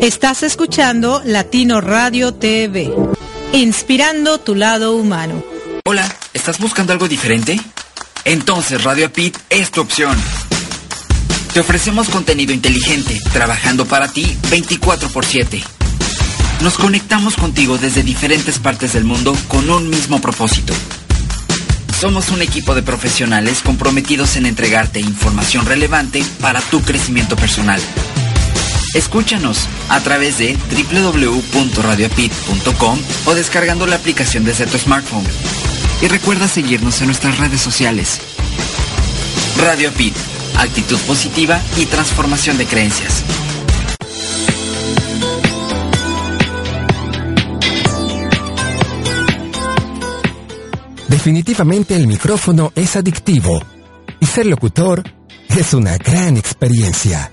[0.00, 2.90] Estás escuchando Latino Radio TV,
[3.52, 5.44] inspirando tu lado humano.
[5.84, 7.60] Hola, ¿estás buscando algo diferente?
[8.24, 10.16] Entonces Radio Apit es tu opción.
[11.52, 15.62] Te ofrecemos contenido inteligente, trabajando para ti 24 x 7.
[16.62, 20.72] Nos conectamos contigo desde diferentes partes del mundo con un mismo propósito.
[22.00, 27.82] Somos un equipo de profesionales comprometidos en entregarte información relevante para tu crecimiento personal.
[28.94, 35.26] Escúchanos a través de www.radioapit.com o descargando la aplicación desde tu smartphone.
[36.02, 38.20] Y recuerda seguirnos en nuestras redes sociales.
[39.58, 40.16] Radio Apit,
[40.56, 43.22] actitud positiva y transformación de creencias.
[51.08, 53.62] Definitivamente el micrófono es adictivo
[54.20, 55.02] y ser locutor
[55.48, 57.32] es una gran experiencia.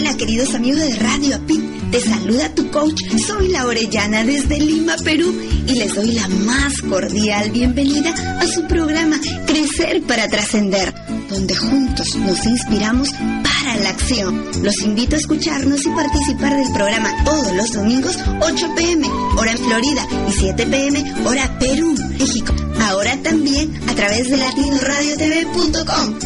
[0.00, 1.79] Hola queridos amigos de Radio Apit.
[1.90, 5.34] Te saluda tu coach, soy la Orellana desde Lima, Perú,
[5.66, 10.94] y les doy la más cordial bienvenida a su programa Crecer para Trascender,
[11.28, 14.40] donde juntos nos inspiramos para la acción.
[14.62, 19.58] Los invito a escucharnos y participar del programa todos los domingos, 8 pm, hora en
[19.58, 22.54] Florida, y 7 pm, hora Perú, México.
[22.82, 26.18] Ahora también a través de latinoradiotv.com.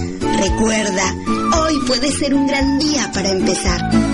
[0.42, 1.14] Recuerda,
[1.58, 4.13] hoy puede ser un gran día para empezar.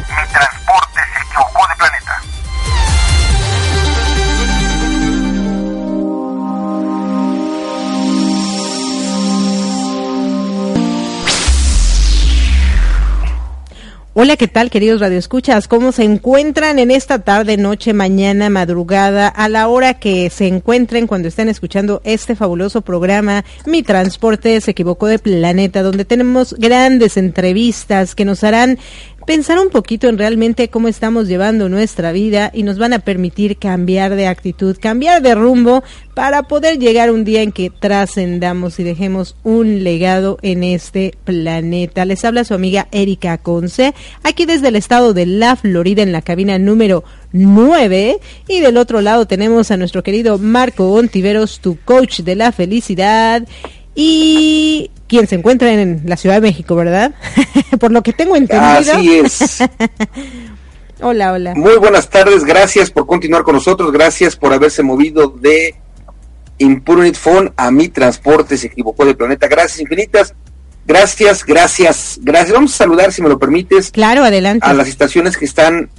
[14.13, 15.69] Hola, ¿qué tal, queridos radioescuchas?
[15.69, 21.07] ¿Cómo se encuentran en esta tarde, noche, mañana, madrugada, a la hora que se encuentren
[21.07, 23.45] cuando estén escuchando este fabuloso programa?
[23.65, 28.79] Mi transporte se equivocó de planeta, donde tenemos grandes entrevistas que nos harán
[29.31, 33.55] pensar un poquito en realmente cómo estamos llevando nuestra vida y nos van a permitir
[33.55, 38.83] cambiar de actitud, cambiar de rumbo para poder llegar un día en que trascendamos y
[38.83, 42.03] dejemos un legado en este planeta.
[42.03, 46.21] Les habla su amiga Erika Conce, aquí desde el estado de La Florida en la
[46.21, 48.19] cabina número 9
[48.49, 53.47] y del otro lado tenemos a nuestro querido Marco Ontiveros, tu coach de la felicidad
[53.95, 57.13] y quien se encuentra en la Ciudad de México, ¿verdad?
[57.79, 58.93] Por lo que tengo entendido.
[58.93, 59.59] Así es.
[61.01, 61.55] hola, hola.
[61.55, 65.75] Muy buenas tardes, gracias por continuar con nosotros, gracias por haberse movido de
[66.61, 69.47] Impunit Phone, a mi transporte se equivocó de planeta.
[69.47, 70.35] Gracias infinitas.
[70.85, 72.53] Gracias, gracias, gracias.
[72.53, 73.91] Vamos a saludar, si me lo permites.
[73.91, 74.65] Claro, adelante.
[74.65, 75.89] A las estaciones que están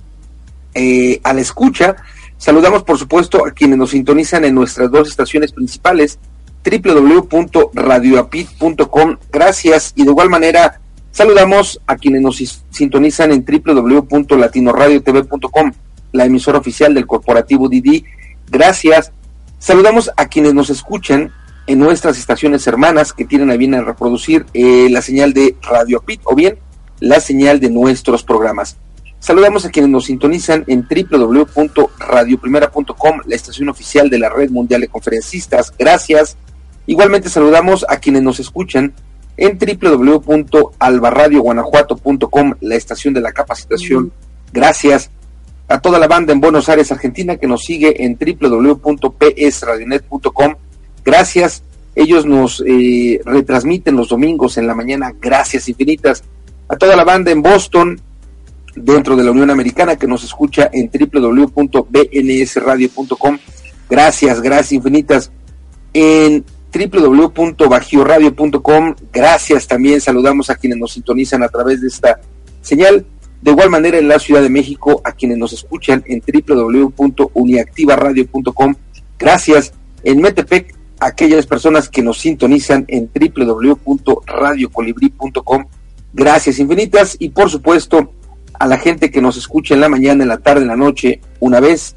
[0.74, 1.96] eh, a la escucha.
[2.36, 6.18] Saludamos, por supuesto, a quienes nos sintonizan en nuestras dos estaciones principales,
[6.64, 9.16] www.radioapit.com.
[9.30, 9.92] Gracias.
[9.96, 10.80] Y de igual manera,
[11.10, 15.72] saludamos a quienes nos sintonizan en www.latinoradiotv.com,
[16.12, 18.06] la emisora oficial del corporativo Didi.
[18.50, 19.12] Gracias.
[19.58, 21.30] Saludamos a quienes nos escuchan
[21.66, 25.98] en nuestras estaciones hermanas que tienen a bien a reproducir eh, la señal de Radio
[25.98, 26.58] Apit o bien
[27.00, 28.76] la señal de nuestros programas.
[29.18, 34.88] Saludamos a quienes nos sintonizan en www.radioprimera.com, la estación oficial de la Red Mundial de
[34.88, 35.72] Conferencistas.
[35.78, 36.36] Gracias.
[36.86, 38.94] Igualmente saludamos a quienes nos escuchan
[39.36, 44.12] en www.albarradioguanajuato.com, la estación de la capacitación.
[44.52, 45.10] Gracias
[45.68, 50.54] a toda la banda en Buenos Aires, Argentina, que nos sigue en www.psradionet.com.
[51.04, 51.62] Gracias.
[51.94, 55.14] Ellos nos eh, retransmiten los domingos en la mañana.
[55.20, 56.24] Gracias infinitas.
[56.68, 58.00] A toda la banda en Boston,
[58.74, 63.38] dentro de la Unión Americana que nos escucha en www.bnsradio.com.
[63.90, 65.30] Gracias, gracias infinitas.
[65.92, 66.42] En
[66.72, 68.94] www.bajioradio.com.
[69.12, 72.20] Gracias también, saludamos a quienes nos sintonizan a través de esta
[72.60, 73.04] señal.
[73.42, 78.74] De igual manera en la Ciudad de México, a quienes nos escuchan en www.uniactivaradio.com.
[79.18, 79.74] Gracias.
[80.04, 85.64] En Metepec, a aquellas personas que nos sintonizan en www.radiocolibri.com.
[86.12, 87.16] Gracias infinitas.
[87.18, 88.12] Y por supuesto,
[88.58, 91.20] a la gente que nos escucha en la mañana, en la tarde, en la noche,
[91.40, 91.96] una vez,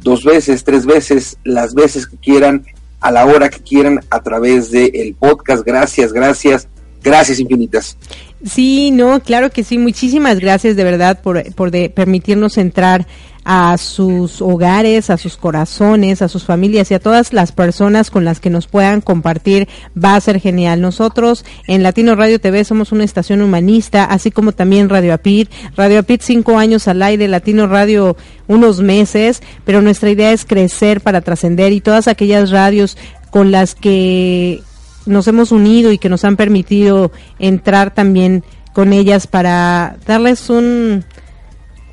[0.00, 2.64] dos veces, tres veces, las veces que quieran,
[3.06, 5.64] a la hora que quieran, a través del el podcast.
[5.64, 6.68] Gracias, gracias,
[7.02, 7.96] gracias infinitas.
[8.44, 9.78] Sí, no, claro que sí.
[9.78, 13.06] Muchísimas gracias de verdad por, por de permitirnos entrar
[13.48, 18.24] a sus hogares, a sus corazones, a sus familias y a todas las personas con
[18.24, 19.68] las que nos puedan compartir.
[19.96, 20.80] Va a ser genial.
[20.80, 25.48] Nosotros en Latino Radio TV somos una estación humanista, así como también Radio Apit.
[25.76, 28.16] Radio Apit cinco años al aire, Latino Radio
[28.48, 32.98] unos meses, pero nuestra idea es crecer para trascender y todas aquellas radios
[33.30, 34.60] con las que
[35.06, 41.04] nos hemos unido y que nos han permitido entrar también con ellas para darles un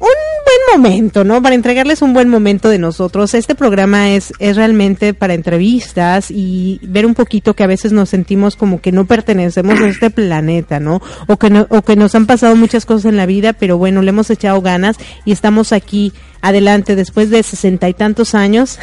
[0.03, 1.41] un buen momento, ¿no?
[1.41, 3.33] Para entregarles un buen momento de nosotros.
[3.33, 8.09] Este programa es, es realmente para entrevistas y ver un poquito que a veces nos
[8.09, 11.01] sentimos como que no pertenecemos a este planeta, ¿no?
[11.27, 14.01] O que, no, o que nos han pasado muchas cosas en la vida, pero bueno,
[14.01, 16.11] le hemos echado ganas y estamos aquí
[16.41, 18.77] adelante después de sesenta y tantos años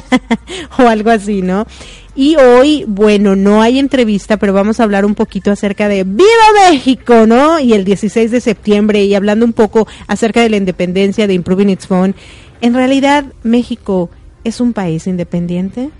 [0.78, 1.66] o algo así, ¿no?
[2.14, 6.70] Y hoy, bueno, no hay entrevista, pero vamos a hablar un poquito acerca de ¡Viva
[6.70, 7.26] México!
[7.26, 7.58] ¿no?
[7.58, 11.70] Y el 16 de septiembre, y hablando un poco acerca de la independencia de Improving
[11.70, 12.14] Its Phone.
[12.60, 14.10] En realidad, México
[14.44, 15.90] es un país independiente.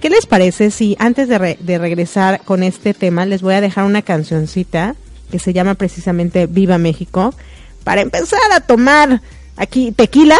[0.00, 3.84] ¿Qué les parece si antes de, de regresar con este tema les voy a dejar
[3.84, 4.94] una cancioncita
[5.30, 7.34] que se llama precisamente Viva México
[7.82, 9.20] para empezar a tomar
[9.56, 10.36] aquí tequila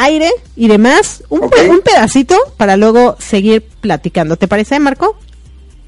[0.00, 4.36] aire y demás, un, un pedacito para luego seguir platicando.
[4.36, 5.16] ¿Te parece, Marco?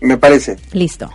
[0.00, 0.56] Me parece.
[0.72, 1.10] Listo.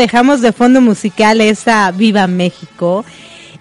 [0.00, 3.04] Dejamos de fondo musical esta Viva México.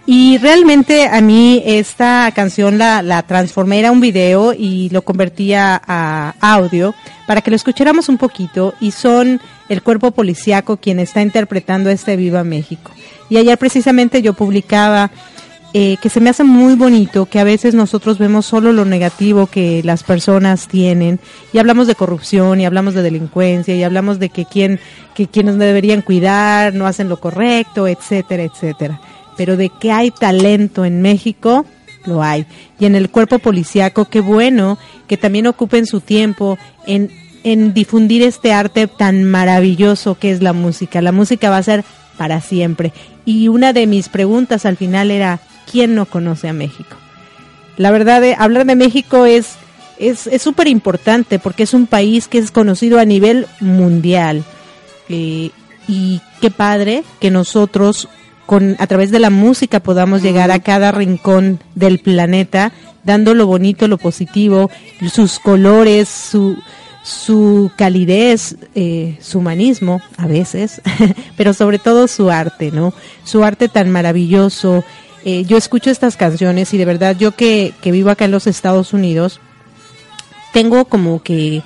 [0.05, 5.79] Y realmente a mí esta canción la, la transformé, era un video y lo convertía
[5.86, 6.96] a audio
[7.27, 12.15] para que lo escucháramos un poquito y son el cuerpo policiaco quien está interpretando este
[12.15, 12.91] Viva México.
[13.29, 15.12] Y ayer precisamente yo publicaba
[15.74, 19.46] eh, que se me hace muy bonito que a veces nosotros vemos solo lo negativo
[19.46, 21.20] que las personas tienen
[21.54, 24.80] y hablamos de corrupción y hablamos de delincuencia y hablamos de que quien
[25.14, 29.00] que quienes deberían cuidar no hacen lo correcto, etcétera, etcétera.
[29.38, 31.66] Pero de que hay talento en México,
[32.06, 32.46] lo hay.
[32.80, 36.58] Y en el cuerpo policiaco, qué bueno que también ocupen su tiempo
[36.88, 37.12] en,
[37.44, 41.02] en difundir este arte tan maravilloso que es la música.
[41.02, 41.84] La música va a ser
[42.18, 42.92] para siempre.
[43.24, 46.96] Y una de mis preguntas al final era, ¿quién no conoce a México?
[47.78, 49.58] La verdad, de, hablar de México es
[50.00, 54.44] es súper importante porque es un país que es conocido a nivel mundial.
[55.10, 55.52] Eh,
[55.88, 58.08] y qué padre que nosotros
[58.46, 62.72] con a través de la música podamos llegar a cada rincón del planeta
[63.04, 64.70] dando lo bonito, lo positivo,
[65.12, 66.58] sus colores, su,
[67.04, 70.82] su calidez, eh, su humanismo a veces,
[71.38, 72.94] pero sobre todo su arte, ¿no?
[73.24, 74.84] Su arte tan maravilloso,
[75.31, 78.48] eh, yo escucho estas canciones y de verdad yo que, que, vivo acá en los
[78.48, 79.39] Estados Unidos,
[80.53, 81.62] tengo como que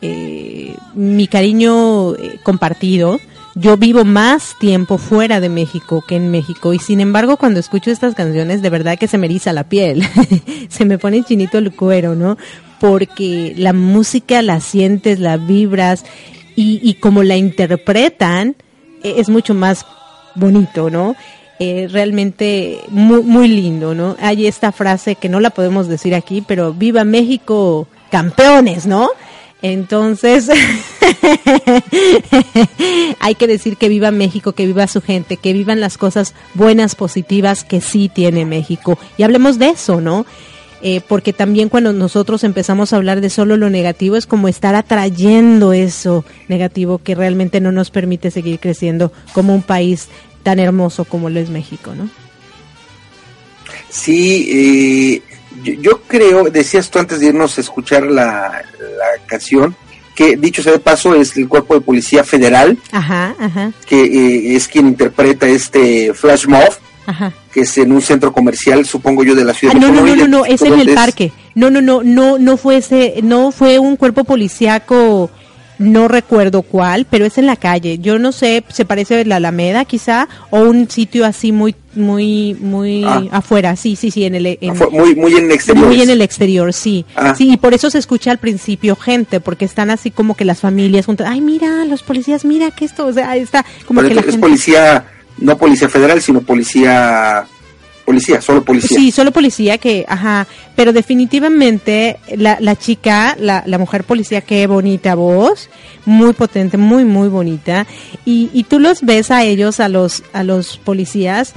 [0.00, 3.20] eh, mi cariño eh, compartido.
[3.54, 7.90] Yo vivo más tiempo fuera de México que en México y sin embargo cuando escucho
[7.90, 10.02] estas canciones de verdad que se me eriza la piel,
[10.70, 12.38] se me pone chinito el cuero, ¿no?
[12.80, 16.06] Porque la música la sientes, la vibras
[16.56, 18.56] y, como la interpretan
[19.02, 19.84] es mucho más
[20.34, 21.14] bonito, ¿no?
[21.64, 24.16] Eh, realmente muy, muy lindo, ¿no?
[24.18, 29.08] Hay esta frase que no la podemos decir aquí, pero viva México campeones, ¿no?
[29.62, 30.50] Entonces,
[33.20, 36.96] hay que decir que viva México, que viva su gente, que vivan las cosas buenas,
[36.96, 38.98] positivas que sí tiene México.
[39.16, 40.26] Y hablemos de eso, ¿no?
[40.84, 44.74] Eh, porque también cuando nosotros empezamos a hablar de solo lo negativo es como estar
[44.74, 50.08] atrayendo eso negativo que realmente no nos permite seguir creciendo como un país
[50.42, 52.08] tan hermoso como lo es México, ¿no?
[53.88, 55.22] Sí, eh,
[55.62, 59.76] yo, yo, creo, decías tú antes de irnos a escuchar la, la, canción,
[60.14, 63.72] que dicho sea de paso es el cuerpo de policía federal, ajá, ajá.
[63.86, 66.72] que eh, es quien interpreta este flash mob,
[67.04, 67.32] Ajá.
[67.52, 70.06] que es en un centro comercial, supongo yo, de la ciudad ah, de no, no,
[70.06, 70.94] no, no, no, es en el es...
[70.94, 71.32] parque.
[71.54, 75.30] No, no, no, no, no fue ese, no fue un cuerpo policíaco
[75.78, 77.98] no recuerdo cuál, pero es en la calle.
[77.98, 82.54] Yo no sé, se parece a la Alameda quizá o un sitio así muy muy
[82.60, 83.22] muy ah.
[83.32, 83.76] afuera.
[83.76, 85.86] Sí, sí, sí, en el en, muy muy en el exterior.
[85.86, 87.04] Muy en el exterior, sí.
[87.16, 87.34] Ah.
[87.36, 90.60] Sí, y por eso se escucha al principio gente porque están así como que las
[90.60, 94.14] familias juntas, ay, mira, los policías, mira que esto, o sea, está como pero que
[94.14, 94.40] la es gente...
[94.40, 95.04] policía
[95.38, 97.46] no policía federal, sino policía
[98.04, 98.96] policía, solo policía.
[98.96, 104.66] Sí, solo policía que, ajá, pero definitivamente la, la chica, la, la mujer policía, qué
[104.66, 105.70] bonita voz,
[106.04, 107.86] muy potente, muy, muy bonita,
[108.24, 111.54] y, y tú los ves a ellos, a los, a los policías,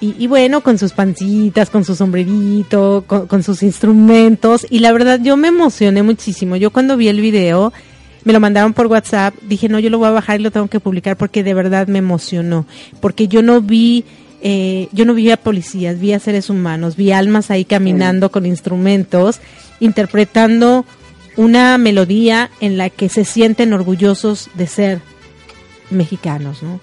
[0.00, 4.66] y, y, bueno, con sus pancitas, con su sombrerito, con, con, sus instrumentos.
[4.68, 6.56] Y la verdad, yo me emocioné muchísimo.
[6.56, 7.72] Yo cuando vi el video,
[8.26, 10.66] me lo mandaron por WhatsApp, dije, no, yo lo voy a bajar y lo tengo
[10.66, 12.66] que publicar porque de verdad me emocionó.
[13.00, 14.04] Porque yo no vi,
[14.48, 18.46] eh, yo no vi a policías, vi a seres humanos, vi almas ahí caminando con
[18.46, 19.40] instrumentos,
[19.80, 20.84] interpretando
[21.36, 25.00] una melodía en la que se sienten orgullosos de ser
[25.90, 26.80] mexicanos, ¿no?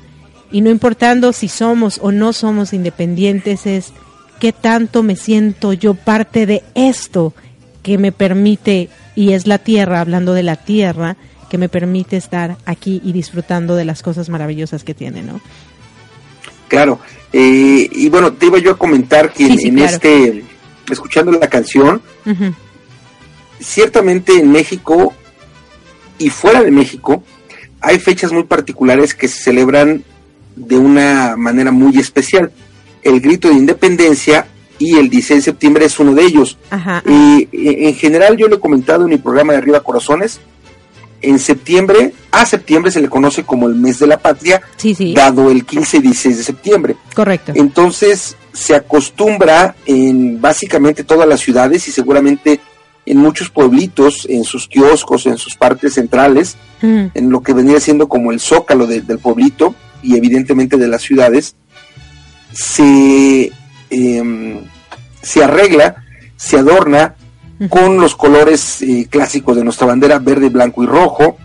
[0.51, 3.93] y no importando si somos o no somos independientes, es
[4.41, 7.33] qué tanto me siento yo parte de esto
[7.81, 11.15] que me permite, y es la tierra, hablando de la tierra,
[11.49, 15.39] que me permite estar aquí y disfrutando de las cosas maravillosas que tiene, ¿no?
[16.67, 16.99] Claro,
[17.31, 19.93] eh, y bueno, te iba yo a comentar que sí, sí, en claro.
[19.93, 20.43] este,
[20.91, 22.53] escuchando la canción, uh -huh.
[23.59, 25.13] ciertamente en México
[26.19, 27.23] y fuera de México,
[27.81, 30.03] hay fechas muy particulares que se celebran
[30.55, 32.51] de una manera muy especial.
[33.01, 36.57] El grito de independencia y el 16 de septiembre es uno de ellos.
[36.69, 37.03] Ajá.
[37.05, 40.39] Y en general yo lo he comentado en mi programa de Arriba Corazones,
[41.23, 45.13] en septiembre, a septiembre se le conoce como el mes de la patria, sí, sí.
[45.13, 46.95] dado el 15 y 16 de septiembre.
[47.15, 47.53] Correcto.
[47.55, 52.59] Entonces se acostumbra en básicamente todas las ciudades y seguramente
[53.05, 57.05] en muchos pueblitos, en sus kioscos, en sus partes centrales, mm.
[57.13, 61.01] en lo que venía siendo como el zócalo de, del pueblito, y evidentemente de las
[61.01, 61.55] ciudades,
[62.53, 63.51] se,
[63.89, 64.59] eh,
[65.21, 65.95] se arregla,
[66.37, 67.15] se adorna
[67.69, 71.37] con los colores eh, clásicos de nuestra bandera, verde, blanco y rojo.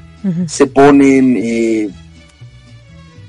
[0.46, 1.88] Se ponen eh,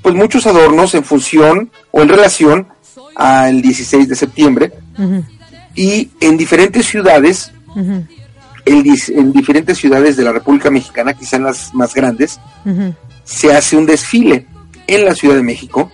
[0.02, 2.68] pues muchos adornos en función o en relación
[3.16, 4.72] al 16 de septiembre.
[5.74, 12.40] Y en diferentes ciudades, en diferentes ciudades de la República Mexicana, quizás las más grandes,
[13.24, 14.46] se hace un desfile
[14.86, 15.90] en la Ciudad de México.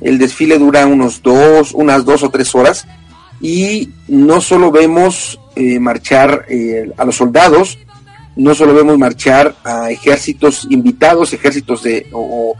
[0.00, 2.86] El desfile dura unos dos, unas dos o tres horas.
[3.40, 7.78] Y no solo vemos eh, marchar eh, a los soldados,
[8.36, 12.56] no solo vemos marchar a ejércitos invitados, ejércitos de o,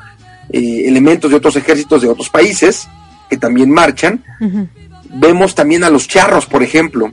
[0.52, 2.88] eh, elementos de otros ejércitos de otros países
[3.28, 4.24] que también marchan.
[5.12, 7.12] Vemos también a los charros, por ejemplo.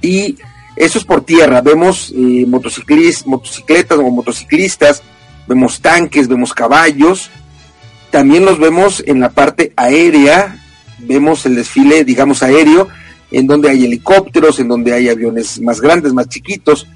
[0.00, 0.36] Y
[0.76, 1.60] eso es por tierra.
[1.60, 5.02] Vemos eh, motocicletas o motociclistas,
[5.46, 7.30] vemos tanques, vemos caballos.
[8.10, 10.58] También los vemos en la parte aérea.
[10.98, 12.88] Vemos el desfile, digamos, aéreo,
[13.34, 16.86] en donde hay helicópteros, en donde hay aviones más grandes, más chiquitos.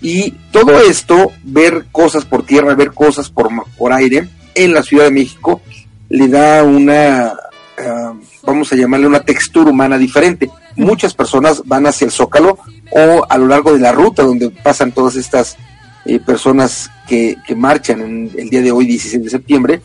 [0.00, 5.04] Y todo esto, ver cosas por tierra, ver cosas por, por aire en la Ciudad
[5.04, 5.60] de México,
[6.08, 7.34] le da una,
[7.78, 10.48] ah, vamos a llamarle una textura humana diferente.
[10.76, 12.58] Muchas personas van hacia el Zócalo
[12.92, 15.56] o a lo largo de la ruta donde pasan todas estas
[16.04, 19.82] eh, personas que, que marchan en el día de hoy, 16 de septiembre.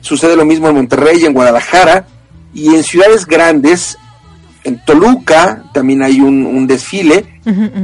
[0.00, 2.06] Sucede lo mismo en Monterrey, en Guadalajara
[2.54, 3.98] y en ciudades grandes
[4.66, 7.24] en Toluca también hay un, desfile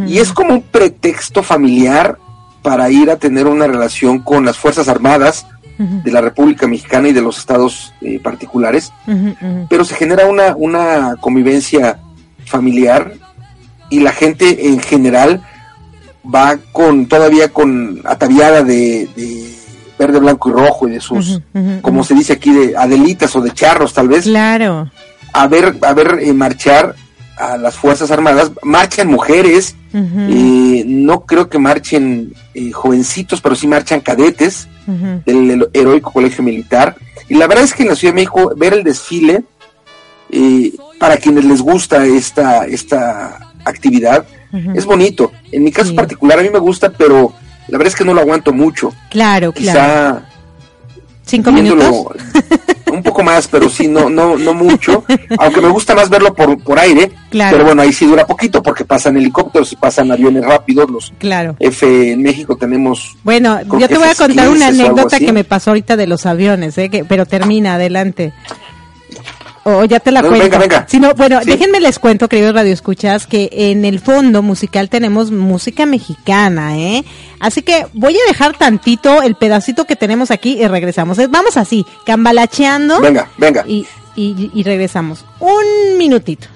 [0.07, 2.19] y es como un pretexto familiar
[2.61, 5.47] para ir a tener una relación con las Fuerzas Armadas
[5.79, 8.93] de la República Mexicana y de los estados eh, particulares,
[9.69, 12.01] pero se genera una, una convivencia
[12.47, 13.15] familiar
[13.89, 15.43] y la gente en general
[16.23, 19.09] va con todavía con ataviada de,
[19.99, 21.41] verde, blanco y rojo y de sus,
[21.81, 24.25] como se dice aquí, de adelitas o de charros tal vez.
[24.25, 24.91] Claro
[25.33, 26.95] a ver, a ver eh, marchar
[27.37, 33.67] a las Fuerzas Armadas, marchan mujeres, eh, no creo que marchen eh, jovencitos, pero sí
[33.67, 34.69] marchan cadetes
[35.25, 36.95] del, heroico colegio militar.
[37.29, 39.45] Y la verdad es que en la Ciudad de México ver el desfile,
[40.99, 44.25] para quienes les gusta esta, esta actividad,
[44.75, 45.33] es bonito.
[45.51, 47.35] En mi caso particular a mí me gusta, pero
[47.69, 48.93] la verdad es que no lo aguanto mucho.
[49.11, 50.23] Claro, Quizá claro.
[51.25, 52.07] ¿Cinco minutos?
[52.93, 55.05] un poco más, pero sí, no, no, no mucho.
[55.39, 57.11] Aunque me gusta más verlo por, por aire.
[57.31, 60.91] Pero bueno, ahí sí dura poquito porque pasan helicópteros y pasan aviones rápidos.
[60.91, 61.57] Los claro.
[61.59, 63.17] F en México tenemos.
[63.25, 66.77] Bueno, yo te voy a contar una anécdota que me pasó ahorita de los aviones,
[66.79, 66.89] ¿eh?
[66.89, 68.33] que, pero termina, adelante.
[69.65, 70.41] O ya te la cuento.
[70.41, 70.87] Venga, venga.
[70.89, 75.87] Si no, bueno, déjenme les cuento, queridos radioescuchas, que en el fondo musical tenemos música
[75.87, 77.05] mexicana, ¿eh?
[77.39, 81.19] Así que voy a dejar tantito el pedacito que tenemos aquí y regresamos.
[81.31, 83.01] Vamos así, cambalacheando.
[83.01, 83.65] Venga, venga.
[83.67, 85.25] Y, y, y regresamos.
[85.39, 86.49] Un minutito.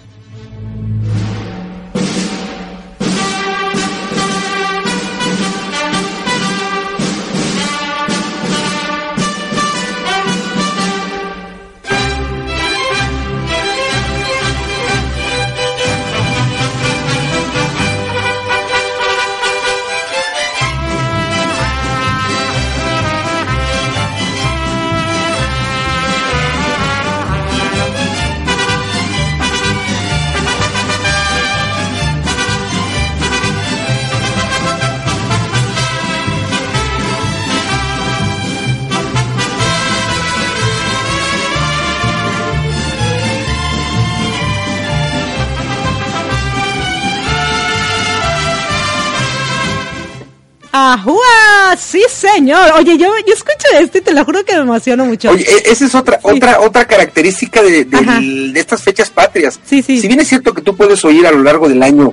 [50.78, 51.74] ¡Ajúa!
[51.78, 52.72] Sí, señor.
[52.74, 55.30] Oye, yo, yo escucho esto y te lo juro que me emociono mucho.
[55.30, 59.58] Oye, e, esa es otra, otra, otra característica de, estas fechas patrias.
[59.64, 59.98] Sí, sí.
[59.98, 62.12] Si bien es cierto que tú puedes oír a lo largo del año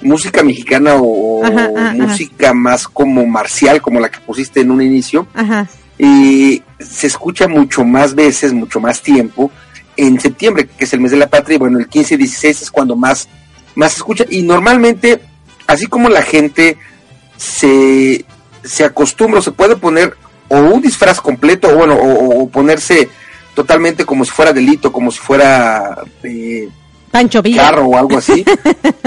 [0.00, 1.42] música mexicana o
[1.94, 5.26] música más como marcial, como la que pusiste en un inicio,
[5.98, 9.50] y se escucha mucho más veces, mucho más tiempo
[9.96, 12.62] en septiembre, que es el mes de la patria, y bueno, el 15 y 16
[12.62, 13.28] es cuando más,
[13.74, 15.20] más se escucha, y normalmente,
[15.66, 16.76] así como la gente
[17.36, 18.24] se,
[18.62, 20.14] se acostumbra, se puede poner
[20.48, 23.08] o un disfraz completo, o bueno, o, ponerse
[23.54, 26.68] totalmente como si fuera delito, como si fuera eh,
[27.10, 28.44] Pancho carro o algo así.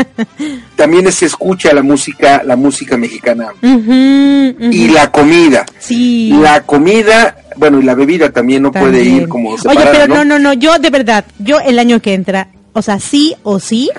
[0.77, 5.65] También se escucha la música, la música mexicana y la comida.
[5.77, 6.31] Sí.
[6.41, 10.23] La comida, bueno, y la bebida también no puede ir como separada, Oye, pero ¿no?
[10.23, 13.89] no, no, yo de verdad, yo el año que entra, o sea, sí o sí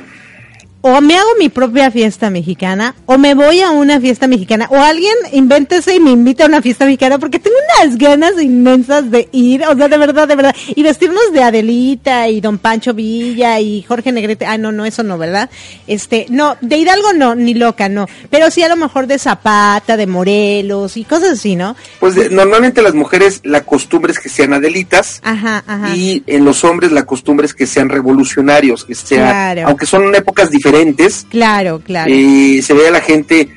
[0.81, 4.77] o me hago mi propia fiesta mexicana o me voy a una fiesta mexicana o
[4.77, 9.29] alguien invéntese y me invita a una fiesta mexicana porque tengo unas ganas inmensas de
[9.33, 13.59] ir, o sea, de verdad, de verdad, y vestirnos de Adelita y Don Pancho Villa
[13.59, 15.51] y Jorge Negrete, ah, no, no, eso no, ¿verdad?
[15.87, 19.97] Este, no, de Hidalgo no, ni loca, no, pero sí a lo mejor de Zapata,
[19.97, 21.75] de Morelos y cosas así, ¿no?
[21.99, 25.97] Pues normalmente las mujeres la costumbre es que sean Adelitas ajá, ajá.
[25.97, 30.51] y en los hombres la costumbre es que sean revolucionarios, que sean, aunque son épocas
[30.51, 31.27] diferentes, diferentes.
[31.31, 32.13] Claro, claro.
[32.13, 33.49] Y se ve a la gente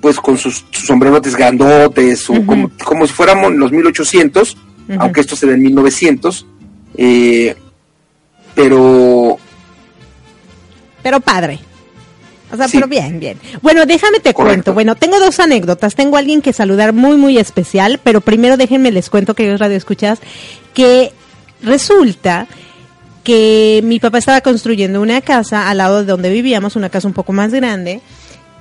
[0.00, 4.56] pues con sus, sombrerotes grandotes, como, como, si fuéramos en los 1800,
[4.98, 6.46] aunque esto se ve en 1900.
[6.98, 7.56] Eh,
[8.54, 9.38] pero...
[11.02, 11.58] Pero padre.
[12.52, 13.38] O sea, pero bien, bien.
[13.62, 14.74] Bueno, déjame te cuento.
[14.74, 15.94] Bueno, tengo dos anécdotas.
[15.94, 19.56] Tengo a alguien que saludar muy, muy especial, pero primero déjenme les cuento que yo
[19.56, 20.20] radio escuchas
[20.74, 21.12] que
[21.62, 22.46] resulta
[23.24, 27.14] que mi papá estaba construyendo una casa al lado de donde vivíamos, una casa un
[27.14, 28.00] poco más grande,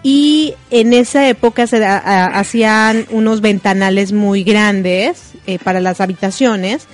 [0.01, 6.87] y en esa época se hacían unos ventanales muy grandes eh, para las habitaciones,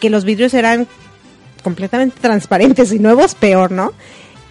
[0.00, 0.86] que los vidrios eran
[1.62, 3.92] completamente transparentes y nuevos, peor, ¿no?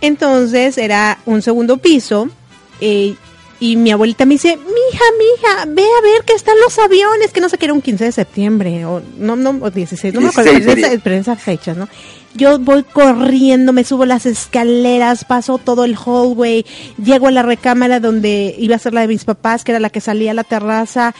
[0.01, 2.29] Entonces era un segundo piso
[2.81, 3.15] eh,
[3.59, 7.39] y mi abuelita me dice, mija, mija, ve a ver que están los aviones, que
[7.39, 10.27] no sé qué era un 15 de septiembre, o no, no, o 16, no me
[10.27, 10.51] acuerdo,
[11.03, 11.87] pero, esas fechas, ¿no?
[12.33, 16.65] Yo voy corriendo, me subo las escaleras, paso todo el hallway,
[17.01, 19.89] llego a la recámara donde iba a ser la de mis papás, que era la
[19.89, 21.15] que salía a la terraza,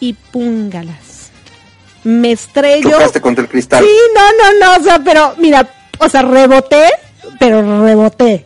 [0.00, 1.30] y púngalas.
[2.04, 2.90] Me estrello.
[2.90, 3.82] Chocaste contra el cristal.
[3.82, 5.66] Sí, no, no, no, o sea, pero mira,
[5.98, 6.84] o sea, reboté,
[7.38, 8.44] pero reboté.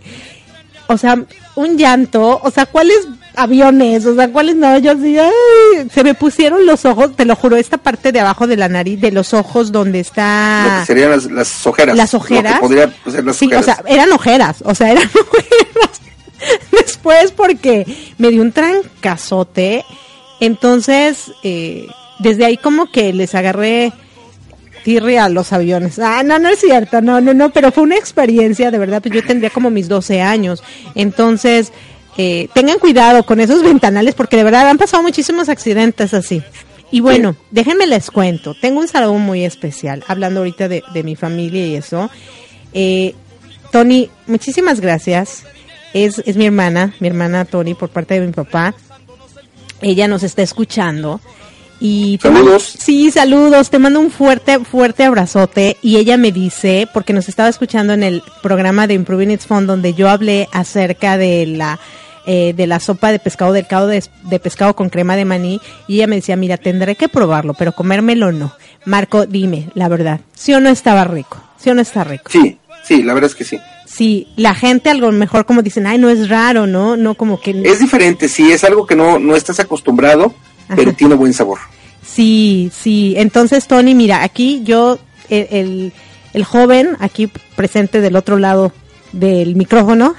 [0.87, 1.21] O sea,
[1.55, 4.07] un llanto, o sea, ¿cuáles aviones?
[4.07, 4.79] O sea, ¿cuáles no?
[4.79, 8.47] Yo así, ay, se me pusieron los ojos, te lo juro, esta parte de abajo
[8.47, 10.65] de la nariz, de los ojos donde está...
[10.67, 11.97] Lo que serían las, las ojeras.
[11.97, 12.61] Las ojeras.
[12.61, 13.63] podría ser las sí, ojeras.
[13.63, 16.01] o sea, eran ojeras, o sea, eran ojeras.
[16.71, 17.87] Después porque
[18.19, 19.85] me dio un trancazote,
[20.41, 21.87] entonces, eh,
[22.19, 23.93] desde ahí como que les agarré
[24.85, 25.99] tirria a los aviones.
[25.99, 29.15] Ah, no, no es cierto, no, no, no, pero fue una experiencia, de verdad, pues
[29.15, 30.63] yo tendría como mis 12 años.
[30.95, 31.73] Entonces,
[32.19, 36.43] eh, tengan cuidado con esos ventanales porque de verdad han pasado muchísimos accidentes así.
[36.91, 41.67] Y bueno, déjenme les cuento, tengo un saludo muy especial, hablando ahorita de, mi familia
[41.67, 42.11] y eso.
[42.75, 43.15] Eh,
[43.71, 45.45] Tony, muchísimas gracias.
[45.95, 48.75] Es, es mi hermana, mi hermana Tony, por parte de mi papá.
[49.81, 51.21] Ella nos está escuchando.
[51.85, 52.63] Y saludos.
[52.79, 53.69] sí, saludos.
[53.69, 55.77] Te mando un fuerte, fuerte abrazote.
[55.83, 59.67] Y ella me dice, porque nos estaba escuchando en el programa de Improving Its Fund,
[59.67, 61.81] donde yo hablé acerca de la
[62.25, 65.61] eh, de la sopa de pescado, del caldo de, de, pescado con crema de maní,
[65.89, 68.53] y ella me decía, mira, tendré que probarlo, pero comérmelo no.
[68.85, 71.43] Marco, dime, la verdad, ¿sí o no estaba rico?
[71.59, 72.31] ¿Sí o no está rico?
[72.31, 73.59] Sí, sí, la verdad es que sí.
[73.87, 76.97] Sí, la gente algo mejor como dicen, ay, no es raro, ¿no?
[76.97, 77.61] No como que...
[77.65, 80.33] Es diferente, sí, es algo que no, no estás acostumbrado,
[80.77, 81.59] pero tiene buen sabor.
[82.05, 83.15] Sí, sí.
[83.17, 85.93] Entonces, Tony, mira, aquí yo, el,
[86.33, 88.73] el, joven aquí presente del otro lado
[89.13, 90.15] del micrófono,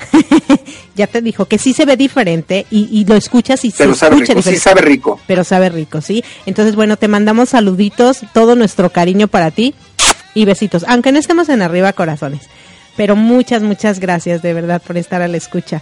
[0.95, 3.99] ya te dijo que sí se ve diferente y, y lo escuchas y pero se
[3.99, 4.59] sabe escucha rico, diferente.
[4.59, 5.19] Sí sabe rico.
[5.27, 6.23] Pero sabe rico, sí.
[6.45, 9.73] Entonces, bueno, te mandamos saluditos, todo nuestro cariño para ti
[10.33, 10.85] y besitos.
[10.87, 12.41] Aunque no estemos en arriba corazones.
[12.95, 15.81] Pero muchas, muchas gracias de verdad por estar a la escucha.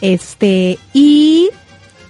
[0.00, 1.50] Este, y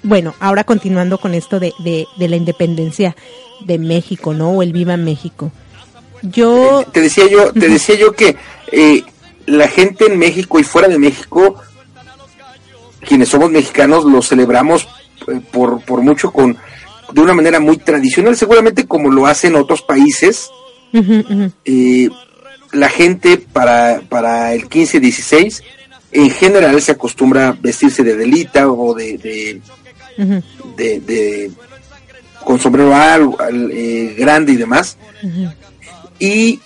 [0.03, 3.17] bueno, ahora continuando con esto de, de, la independencia
[3.65, 4.51] de México, ¿no?
[4.51, 5.51] O el Viva México.
[6.23, 6.85] Yo...
[6.93, 8.37] Te decía yo, te decía yo que
[8.73, 9.03] eh,
[9.47, 11.57] la gente en México y fuera de México,
[13.01, 14.89] quienes somos mexicanos, lo celebramos
[15.27, 16.57] eh, por, por mucho con
[17.13, 20.51] de una manera muy tradicional, seguramente como lo hacen otros países.
[21.65, 22.09] Eh,
[22.73, 25.63] la gente para, para el 15-16
[26.13, 29.61] en general se acostumbra a vestirse de delita o de, de,
[32.44, 34.96] con sombrero al, eh, grande y demás.
[36.18, 36.61] Y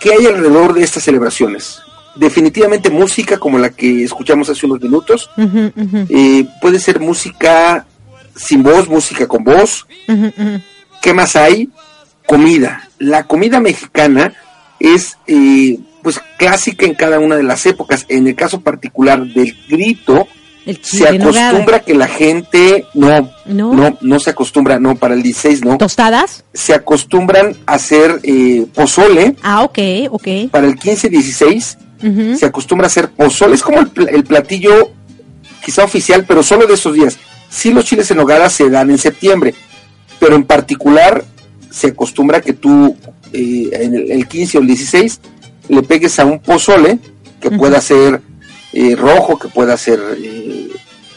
[0.00, 1.80] ¿qué hay alrededor de estas celebraciones?
[2.14, 5.30] Definitivamente música como la que escuchamos hace unos minutos.
[6.08, 7.86] Eh, puede ser música
[8.36, 9.86] sin voz, música con voz.
[11.00, 11.70] ¿Qué más hay?
[12.26, 12.88] Comida.
[12.98, 14.34] La comida mexicana
[14.78, 18.04] es eh, pues clásica en cada una de las épocas.
[18.08, 20.28] En el caso particular del grito,
[20.82, 25.78] se acostumbra que la gente no, no, no, se acostumbra, no, para el 16 no.
[25.78, 26.44] ¿Tostadas?
[26.54, 29.36] Se acostumbran a hacer eh, pozole.
[29.42, 29.78] Ah, ok,
[30.10, 30.28] ok.
[30.50, 31.78] Para el 15, 16
[32.36, 33.54] se acostumbra a hacer pozole.
[33.54, 34.90] Es como el, platillo
[35.64, 37.18] quizá oficial, pero solo de esos días.
[37.48, 39.54] Sí los chiles en nogada se dan en septiembre,
[40.18, 41.24] pero en particular
[41.70, 42.96] se acostumbra que tú
[43.32, 45.20] eh, en el, 15 o el 16
[45.68, 46.98] le pegues a un pozole
[47.40, 48.20] que pueda ser
[48.72, 50.68] eh, rojo, que pueda ser eh,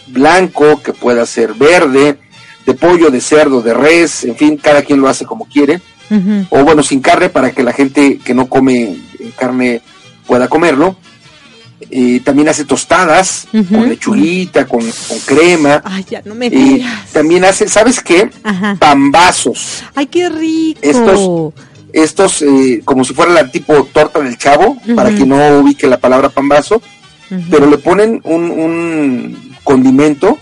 [0.07, 2.17] blanco, que pueda ser verde,
[2.65, 5.81] de pollo, de cerdo, de res, en fin, cada quien lo hace como quiere.
[6.49, 8.95] O bueno, sin carne para que la gente que no come
[9.35, 9.81] carne
[10.27, 10.97] pueda comerlo.
[12.23, 14.83] también hace tostadas con lechuguita, con,
[15.25, 15.81] crema.
[15.83, 17.11] Ay, ya no me digas.
[17.11, 18.29] también hace, ¿sabes qué?
[18.77, 19.83] Pambazos.
[19.95, 20.79] Ay, qué rico.
[20.83, 21.53] Estos,
[21.95, 25.97] estos eh, como si fuera la tipo torta del chavo, para que no ubique la
[25.97, 26.81] palabra pambazo,
[27.49, 30.37] pero le ponen un, un condimento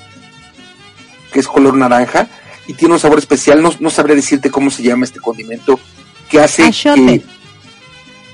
[1.31, 2.27] que es color naranja
[2.67, 3.61] y tiene un sabor especial.
[3.61, 5.79] No, no sabría decirte cómo se llama este condimento
[6.29, 7.21] que hace que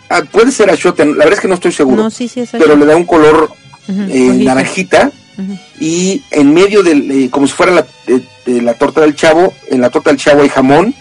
[0.10, 2.08] ah, puede ser achote, la verdad es que no estoy seguro,
[2.52, 3.52] pero le da un color
[3.88, 5.12] eh, naranjita
[5.80, 9.82] y en medio del, eh, como si fuera la, de, la torta del chavo, en
[9.82, 10.96] la torta del chavo hay jamón,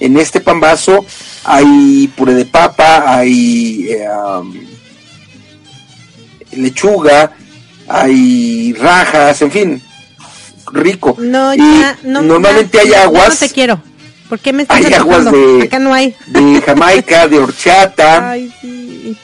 [0.00, 1.04] en este pambazo
[1.44, 4.06] hay puré de papa, hay eh,
[6.56, 7.32] lechuga,
[7.88, 9.82] hay rajas, en fin,
[10.72, 11.16] rico.
[11.18, 13.40] No, ya, no, normalmente hay aguas.
[13.40, 13.80] no te quiero.
[14.28, 16.14] ¿Por qué me estás Hay aguas de, Acá no hay.
[16.26, 18.30] de Jamaica, de horchata.
[18.30, 19.16] Ay, sí.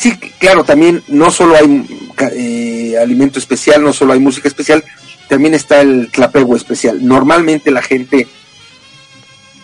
[0.00, 1.84] Sí, claro, también no solo hay
[2.32, 4.82] eh, alimento especial, no solo hay música especial,
[5.28, 7.06] también está el tlapego especial.
[7.06, 8.26] Normalmente la gente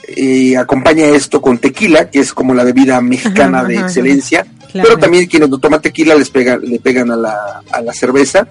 [0.08, 5.26] eh, acompaña esto con tequila, que es como la bebida mexicana de excelencia, pero también
[5.26, 8.48] quienes no toman tequila les pegan, le pegan a la, a la cerveza.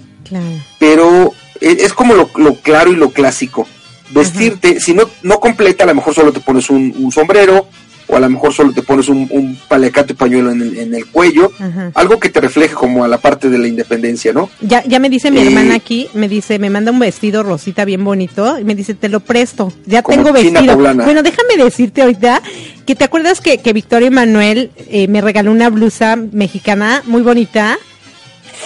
[0.80, 3.68] Pero eh, es como lo, claro y lo clásico.
[4.12, 7.68] Vestirte, si no, no completa, a lo mejor solo te pones un, sombrero,
[8.08, 11.06] o a lo mejor solo te pones un, un paliacate pañuelo en el, en el
[11.08, 11.52] cuello,
[11.94, 14.50] algo que te refleje como a la parte de la independencia, ¿no?
[14.62, 17.86] Ya, ya me dice mi eh, hermana aquí, me dice, me manda un vestido rosita
[17.86, 20.78] bien bonito, y me dice, te lo presto, ya tengo vestido.
[20.78, 22.42] Bueno, déjame decirte ahorita
[22.86, 27.78] que te acuerdas que, que Victoria Manuel eh, me regaló una blusa mexicana muy bonita,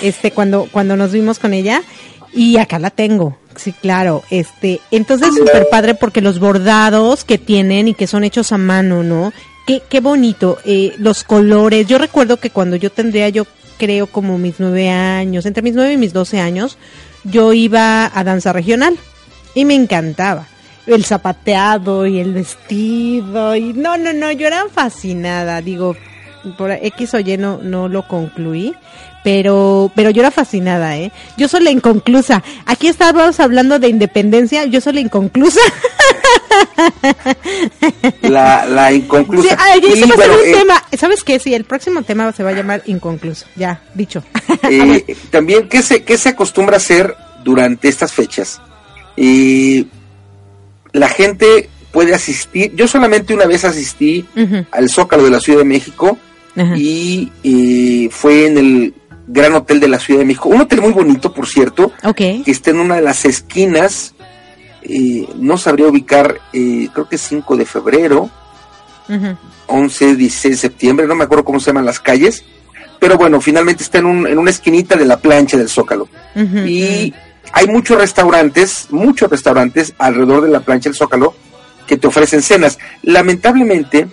[0.02, 1.82] este, cuando, cuando nos vimos con ella,
[2.33, 4.23] y acá la tengo, sí, claro.
[4.29, 9.03] Este, entonces súper padre porque los bordados que tienen y que son hechos a mano,
[9.03, 9.33] ¿no?
[9.65, 10.57] Qué, qué bonito.
[10.65, 11.87] Eh, los colores.
[11.87, 13.45] Yo recuerdo que cuando yo tendría, yo
[13.77, 16.77] creo como mis nueve años, entre mis nueve y mis doce años,
[17.23, 18.97] yo iba a danza regional
[19.55, 20.47] y me encantaba
[20.85, 25.95] el zapateado y el vestido y no, no, no, yo era fascinada, digo,
[26.57, 28.73] por X o Y no, no lo concluí,
[29.23, 31.12] pero pero yo era fascinada, ¿eh?
[31.38, 32.43] Yo soy la inconclusa.
[32.65, 35.60] Aquí estábamos hablando de independencia, yo soy la inconclusa.
[38.21, 39.58] La, la inconclusa.
[39.75, 40.84] Eh, tema.
[40.97, 41.39] ¿Sabes qué?
[41.39, 43.45] Sí, el próximo tema se va a llamar inconcluso.
[43.55, 44.23] Ya, dicho.
[44.69, 48.62] Eh, también, ¿qué se, ¿qué se acostumbra a hacer durante estas fechas?
[49.15, 49.88] Y
[50.91, 52.73] la gente puede asistir.
[52.75, 54.25] Yo solamente una vez asistí
[54.71, 56.17] al Zócalo de la Ciudad de México
[56.75, 58.93] y eh, fue en el
[59.31, 60.49] Gran Hotel de la Ciudad de México.
[60.49, 64.15] Un hotel muy bonito, por cierto, que está en una de las esquinas.
[64.81, 68.29] Eh, no sabría ubicar, eh, creo que es 5 de febrero,
[69.67, 72.43] 11, 16 de septiembre, no me acuerdo cómo se llaman las calles,
[72.99, 76.07] pero bueno, finalmente está en, un, en una esquinita de la plancha del Zócalo.
[76.35, 77.13] y
[77.51, 81.35] hay muchos restaurantes, muchos restaurantes alrededor de la plancha del Zócalo
[81.85, 82.79] que te ofrecen cenas.
[83.03, 84.07] Lamentablemente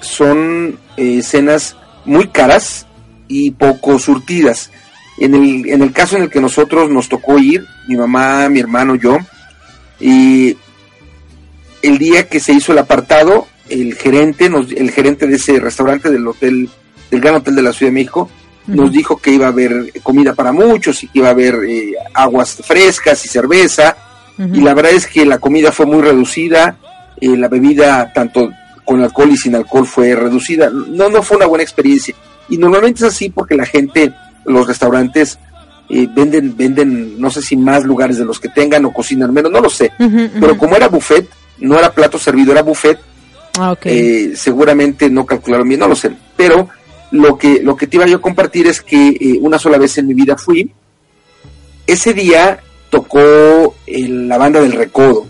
[0.00, 2.86] son eh, cenas muy caras
[3.28, 4.70] y poco surtidas.
[5.18, 8.60] En el, en el caso en el que nosotros nos tocó ir, mi mamá, mi
[8.60, 9.18] hermano, yo,
[10.00, 10.56] y
[11.82, 16.10] el día que se hizo el apartado, el gerente, nos, el gerente de ese restaurante
[16.10, 16.68] del hotel,
[17.10, 18.30] del Gran Hotel de la Ciudad de México,
[18.66, 21.94] nos dijo que iba a haber comida para muchos y que iba a haber eh,
[22.12, 23.96] aguas frescas y cerveza.
[24.38, 26.76] Y la verdad es que la comida fue muy reducida,
[27.20, 28.50] eh, la bebida tanto
[28.84, 30.70] con alcohol y sin alcohol fue reducida.
[30.70, 32.14] No, no fue una buena experiencia.
[32.48, 34.12] Y normalmente es así porque la gente,
[34.44, 35.38] los restaurantes
[35.90, 39.50] eh, venden, venden, no sé si más lugares de los que tengan o cocinan menos,
[39.50, 39.92] no lo sé.
[39.98, 42.98] Pero como era buffet, no era plato servido, era buffet.
[43.58, 43.74] Ah,
[44.34, 46.12] seguramente no calcularon bien, no lo sé.
[46.36, 46.68] Pero
[47.10, 49.96] lo que, lo que te iba yo a compartir es que eh, una sola vez
[49.98, 50.70] en mi vida fui.
[51.86, 55.26] Ese día tocó la banda del Recodo.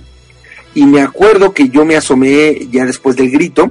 [0.74, 3.70] Y me acuerdo que yo me asomé ya después del grito.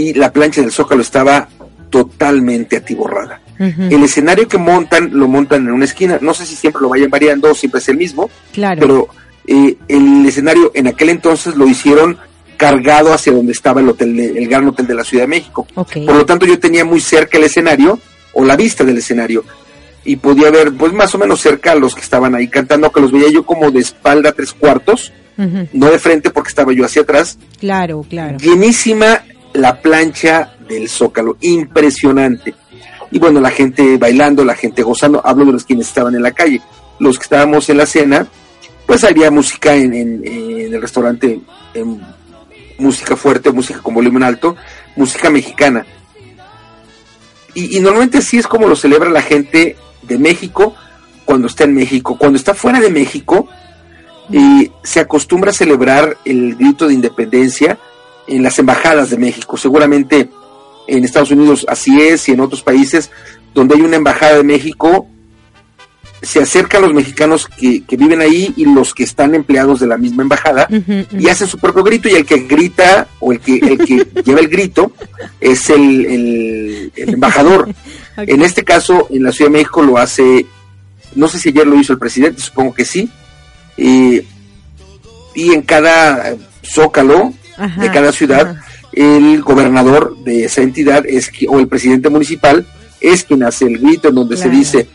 [0.00, 1.46] Y la plancha del Zócalo estaba
[1.90, 3.40] totalmente atiborrada.
[3.58, 6.18] El escenario que montan, lo montan en una esquina.
[6.22, 8.30] No sé si siempre lo vayan variando o siempre es el mismo.
[8.54, 8.80] Claro.
[8.80, 9.08] Pero
[9.46, 12.16] eh, el escenario en aquel entonces lo hicieron
[12.56, 15.66] cargado hacia donde estaba el hotel, el gran hotel de la Ciudad de México.
[15.74, 17.98] Por lo tanto, yo tenía muy cerca el escenario
[18.32, 19.44] o la vista del escenario
[20.04, 23.00] y podía ver, pues más o menos cerca a los que estaban ahí cantando, que
[23.00, 27.02] los veía yo como de espalda tres cuartos, no de frente porque estaba yo hacia
[27.02, 27.38] atrás.
[27.58, 28.38] Claro, claro.
[28.38, 32.54] Llenísima la plancha del Zócalo, impresionante.
[33.10, 36.30] y bueno, la gente bailando, la gente gozando, hablo de los quienes estaban en la
[36.30, 36.60] calle,
[37.00, 38.26] los que estábamos en la cena,
[38.86, 39.92] pues había música en,
[40.24, 41.40] el restaurante,
[42.78, 44.56] música fuerte, música con volumen alto,
[44.96, 45.86] música mexicana.
[47.54, 50.74] Y, normalmente así es como lo celebra la gente de México
[51.24, 52.16] cuando está en México.
[52.16, 53.48] Cuando está fuera de México,
[54.32, 57.78] y se acostumbra a celebrar el grito de independencia
[58.30, 59.56] en las embajadas de México.
[59.56, 60.30] Seguramente
[60.86, 63.10] en Estados Unidos así es y en otros países
[63.54, 65.08] donde hay una embajada de México,
[66.22, 70.22] se acercan los mexicanos que, viven ahí y los que están empleados de la misma
[70.22, 70.68] embajada
[71.18, 74.40] y hacen su propio grito y el que grita o el que, el que lleva
[74.40, 74.92] el grito
[75.40, 77.74] es el, embajador.
[78.16, 80.44] En este caso, en la Ciudad de México lo hace,
[81.14, 83.08] no sé si ayer lo hizo el presidente, supongo que sí,
[83.78, 84.22] y
[85.34, 87.32] en cada zócalo
[87.76, 88.56] de cada ciudad,
[88.92, 92.66] el gobernador de esa entidad es o el presidente municipal
[93.00, 94.88] es quien hace el grito en donde se dice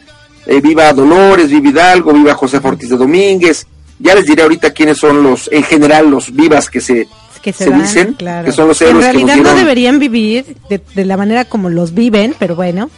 [0.45, 3.65] eh, viva Dolores, viva Hidalgo, viva José Ortiz de Domínguez.
[3.97, 7.07] Ya les diré ahorita quiénes son los, en general, los vivas que se,
[7.41, 9.05] que se, dicen, que son los héroes.
[9.05, 12.89] En realidad no deberían vivir de, la manera como los viven, pero bueno,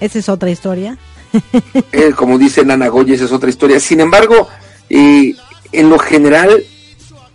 [0.00, 0.96] esa es otra historia.
[1.92, 3.80] Eh, como dice Nana Goya, esa es otra historia.
[3.80, 4.48] Sin embargo,
[4.88, 5.34] y
[5.72, 6.62] en lo general,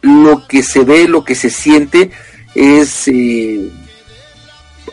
[0.08, 2.12] lo que se ve, lo que se siente
[2.56, 3.70] es eh,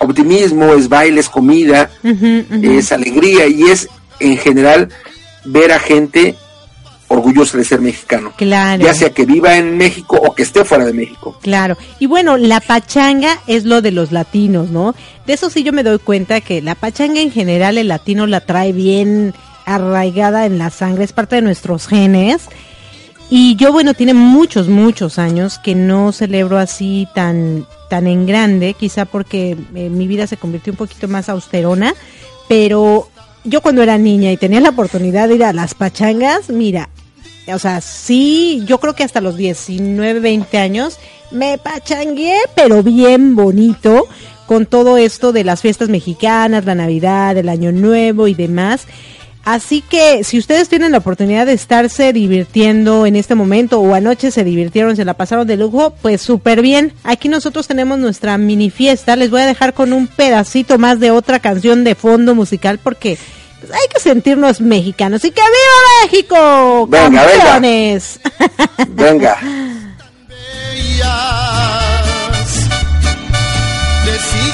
[0.01, 3.89] optimismo, es baile, es comida, es alegría y es
[4.21, 4.89] en general
[5.45, 6.37] ver a gente
[7.09, 8.33] orgullosa de ser mexicano.
[8.37, 8.83] Claro.
[8.83, 11.39] Ya sea que viva en México o que esté fuera de México.
[11.43, 11.77] Claro.
[11.99, 14.95] Y bueno, la pachanga es lo de los latinos, ¿no?
[15.27, 18.41] De eso sí yo me doy cuenta que la pachanga en general el latino la
[18.41, 19.35] trae bien
[19.67, 22.49] arraigada en la sangre, es parte de nuestros genes.
[23.31, 28.75] Y yo, bueno, tiene muchos, muchos años que no celebro así tan, tan en grande,
[28.75, 31.95] quizá porque eh, mi vida se convirtió un poquito más austerona,
[32.49, 33.09] pero
[33.45, 36.91] yo cuando era niña y tenía la oportunidad de ir a las pachangas, mira,
[37.53, 40.99] o sea, sí, yo creo que hasta los 19, 20 años
[41.31, 44.07] me pachangué, pero bien bonito,
[44.47, 48.87] con todo esto de las fiestas mexicanas, la Navidad, el Año Nuevo y demás.
[49.45, 54.31] Así que si ustedes tienen la oportunidad de estarse divirtiendo en este momento o anoche
[54.31, 56.93] se divirtieron, se la pasaron de lujo, pues súper bien.
[57.05, 59.17] Aquí nosotros tenemos nuestra mini fiesta.
[59.17, 63.19] Les voy a dejar con un pedacito más de otra canción de fondo musical porque
[63.61, 65.25] pues, hay que sentirnos mexicanos.
[65.25, 66.87] ¡Y que viva México!
[66.87, 68.21] Venga, ¡Campeones!
[68.89, 69.39] venga.
[74.15, 74.54] esa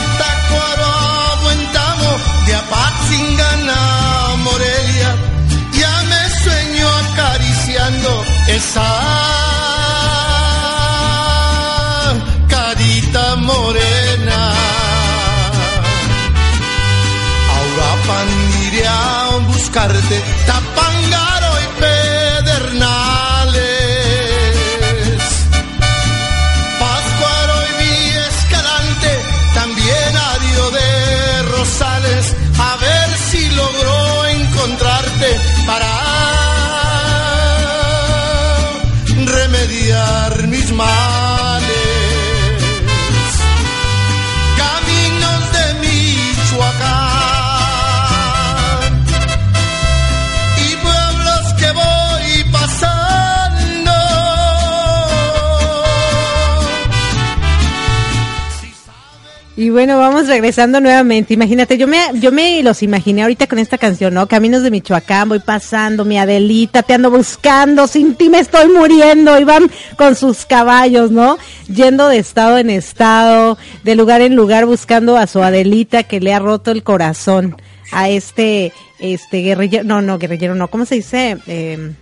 [59.61, 61.35] Y bueno, vamos regresando nuevamente.
[61.35, 64.27] Imagínate, yo me, yo me los imaginé ahorita con esta canción, ¿no?
[64.27, 69.39] Caminos de Michoacán, voy pasando, mi Adelita, te ando buscando, sin ti me estoy muriendo,
[69.39, 71.37] y van con sus caballos, ¿no?
[71.69, 76.33] Yendo de estado en estado, de lugar en lugar, buscando a su Adelita que le
[76.33, 77.55] ha roto el corazón
[77.93, 81.37] a este, este guerrillero, no, no, guerrillero, no, ¿cómo se dice?
[81.47, 81.93] Eh,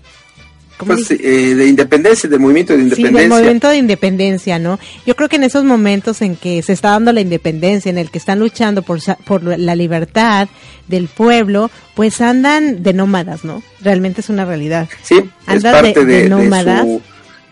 [0.87, 3.19] pues, eh, de independencia, del movimiento de independencia.
[3.19, 4.79] Sí, del movimiento de independencia, ¿no?
[5.07, 8.11] Yo creo que en esos momentos en que se está dando la independencia, en el
[8.11, 10.49] que están luchando por, por la libertad
[10.87, 13.63] del pueblo, pues andan de nómadas, ¿no?
[13.81, 14.89] Realmente es una realidad.
[15.03, 16.83] Sí, andan es parte de, nómadas.
[16.83, 17.03] su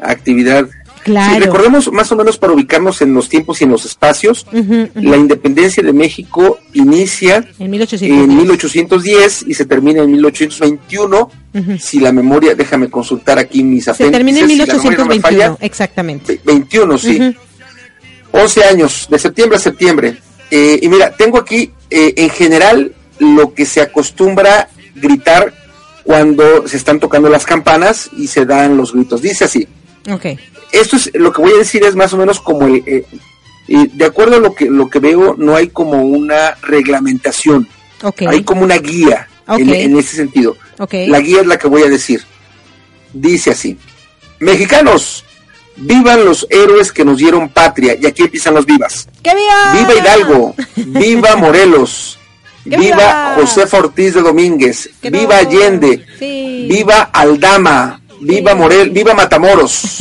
[0.00, 0.66] actividad
[1.06, 1.38] Claro.
[1.38, 5.80] recordemos más o menos para ubicarnos en los tiempos y en los espacios, la independencia
[5.80, 8.24] de México inicia en 1810.
[8.24, 11.30] en 1810 y se termina en 1821.
[11.78, 14.06] Si la memoria, déjame consultar aquí mis apéndices.
[14.06, 16.40] Se termina en 1821, exactamente.
[16.44, 17.36] 21, sí.
[18.32, 20.16] 11 años, de septiembre a septiembre.
[20.50, 25.54] Eh, y mira, tengo aquí eh, en general lo que se acostumbra gritar
[26.02, 29.22] cuando se están tocando las campanas y se dan los gritos.
[29.22, 29.68] Dice así.
[30.10, 30.36] Okay
[30.80, 33.04] esto es lo que voy a decir es más o menos como eh,
[33.68, 37.68] de acuerdo a lo que lo que veo no hay como una reglamentación.
[38.28, 40.56] Hay como una guía en, en ese sentido.
[40.78, 42.22] La guía es la que voy a decir.
[43.12, 43.76] Dice así.
[44.38, 45.24] Mexicanos,
[45.76, 47.96] vivan los héroes que nos dieron patria.
[48.00, 49.08] Y aquí empiezan los vivas.
[49.22, 49.72] ¡Que viva!
[49.72, 52.18] Viva Hidalgo, viva Morelos,
[52.64, 53.34] ¡Que viva viva!
[53.36, 55.48] Josefa Ortiz de Domínguez, ¡Que viva no!
[55.48, 56.66] Allende, Sí.
[56.68, 59.98] viva Aldama, viva Morel, viva Matamoros,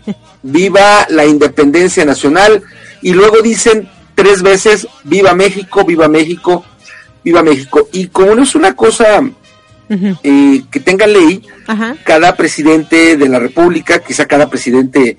[0.42, 2.62] viva la independencia nacional
[3.02, 6.64] y luego dicen tres veces viva México, viva México,
[7.22, 7.88] viva México.
[7.92, 9.22] Y como no es una cosa
[10.22, 11.96] eh, que tenga ley, Ajá.
[12.04, 15.18] cada presidente de la República, quizá cada presidente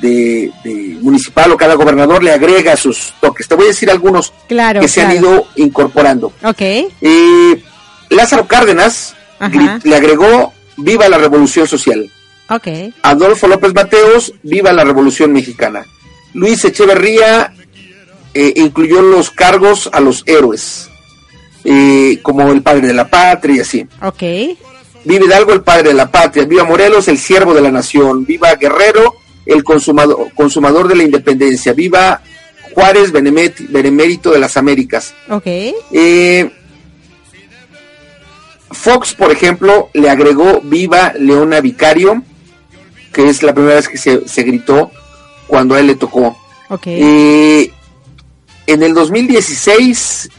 [0.00, 3.48] de, de municipal o cada gobernador le agrega sus toques.
[3.48, 6.32] Te voy a decir algunos Claro, que se han ido incorporando.
[6.44, 6.60] Ok.
[6.60, 7.62] Eh,
[8.10, 9.14] Lázaro Cárdenas
[9.84, 12.10] le agregó Viva la Revolución Social.
[12.48, 12.68] Ok.
[13.02, 15.84] Adolfo López Mateos, Viva la Revolución Mexicana.
[16.34, 17.52] Luis Echeverría
[18.34, 20.88] eh, incluyó los cargos a los héroes,
[21.64, 23.86] eh, como el padre de la patria y así.
[24.02, 24.22] Ok.
[25.04, 26.44] Viva Hidalgo, el padre de la patria.
[26.44, 28.26] Viva Morelos, el siervo de la nación.
[28.26, 29.14] Viva Guerrero,
[29.46, 31.72] el consumador, consumador de la independencia.
[31.72, 32.20] Viva
[32.74, 35.14] Juárez, benemérito de las Américas.
[35.30, 35.46] Ok.
[35.46, 36.50] Eh,
[38.70, 42.22] Fox, por ejemplo, le agregó Viva Leona Vicario,
[43.12, 44.90] que es la primera vez que se, se gritó
[45.46, 46.36] cuando a él le tocó.
[46.68, 46.82] Ok.
[46.86, 47.70] Eh,
[48.66, 50.30] en el 2016,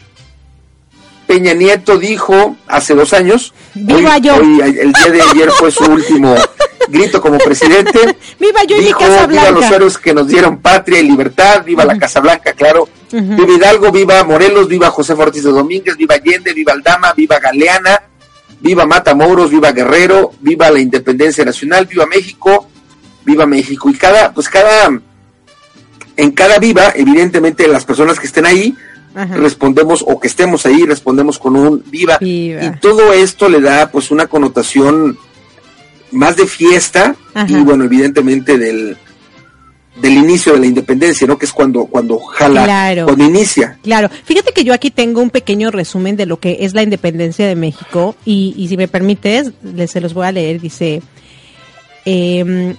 [1.26, 4.36] Peña Nieto dijo hace dos años, ¡Viva hoy- yo!
[4.36, 6.36] hoy, el día de ayer fue su último
[6.90, 10.58] grito como presidente, ¡Viva yo y mi dijo, Casa viva los héroes que nos dieron
[10.60, 15.44] patria y libertad, viva la Casa Blanca, claro, viva Hidalgo, viva Morelos, viva José Ortiz
[15.44, 18.02] de Domínguez, viva Allende, viva Aldama, viva Galeana,
[18.60, 22.68] viva Matamoros, viva Guerrero, viva la independencia nacional, viva México,
[23.26, 23.90] viva México.
[23.90, 25.00] Y cada, pues cada,
[26.16, 28.76] en cada viva, evidentemente las personas que estén ahí,
[29.16, 29.36] Ajá.
[29.38, 32.18] respondemos, o que estemos ahí, respondemos con un viva.
[32.20, 32.64] Viva.
[32.64, 35.18] Y todo esto le da pues una connotación
[36.12, 37.48] más de fiesta Ajá.
[37.50, 38.98] y bueno, evidentemente del
[40.02, 41.38] del inicio de la independencia, ¿no?
[41.38, 43.06] Que es cuando cuando jala, Claro.
[43.06, 43.78] cuando inicia.
[43.84, 47.48] Claro, fíjate que yo aquí tengo un pequeño resumen de lo que es la independencia
[47.48, 50.62] de México y, y si me permites, les se los voy a leer.
[50.62, 51.02] Dice,
[52.06, 52.76] em,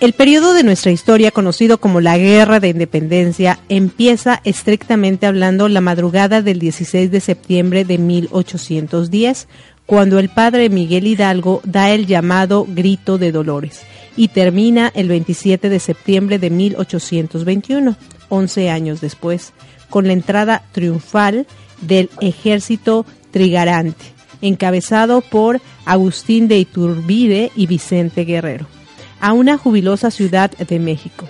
[0.00, 5.80] el periodo de nuestra historia, conocido como la Guerra de Independencia, empieza estrictamente hablando la
[5.80, 9.48] madrugada del 16 de septiembre de 1810,
[9.86, 13.80] cuando el padre Miguel Hidalgo da el llamado Grito de Dolores,
[14.18, 17.96] y termina el 27 de septiembre de 1821,
[18.28, 19.52] 11 años después,
[19.88, 21.46] con la entrada triunfal
[21.82, 24.04] del ejército trigarante,
[24.42, 28.66] encabezado por Agustín de Iturbide y Vicente Guerrero
[29.20, 31.28] a una jubilosa ciudad de México.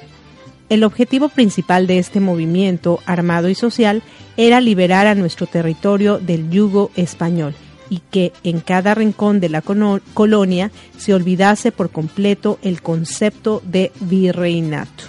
[0.71, 4.03] El objetivo principal de este movimiento armado y social
[4.39, 7.55] era liberar a nuestro territorio del yugo español
[7.91, 13.93] y que en cada rincón de la colonia se olvidase por completo el concepto de
[14.01, 15.05] virreinato.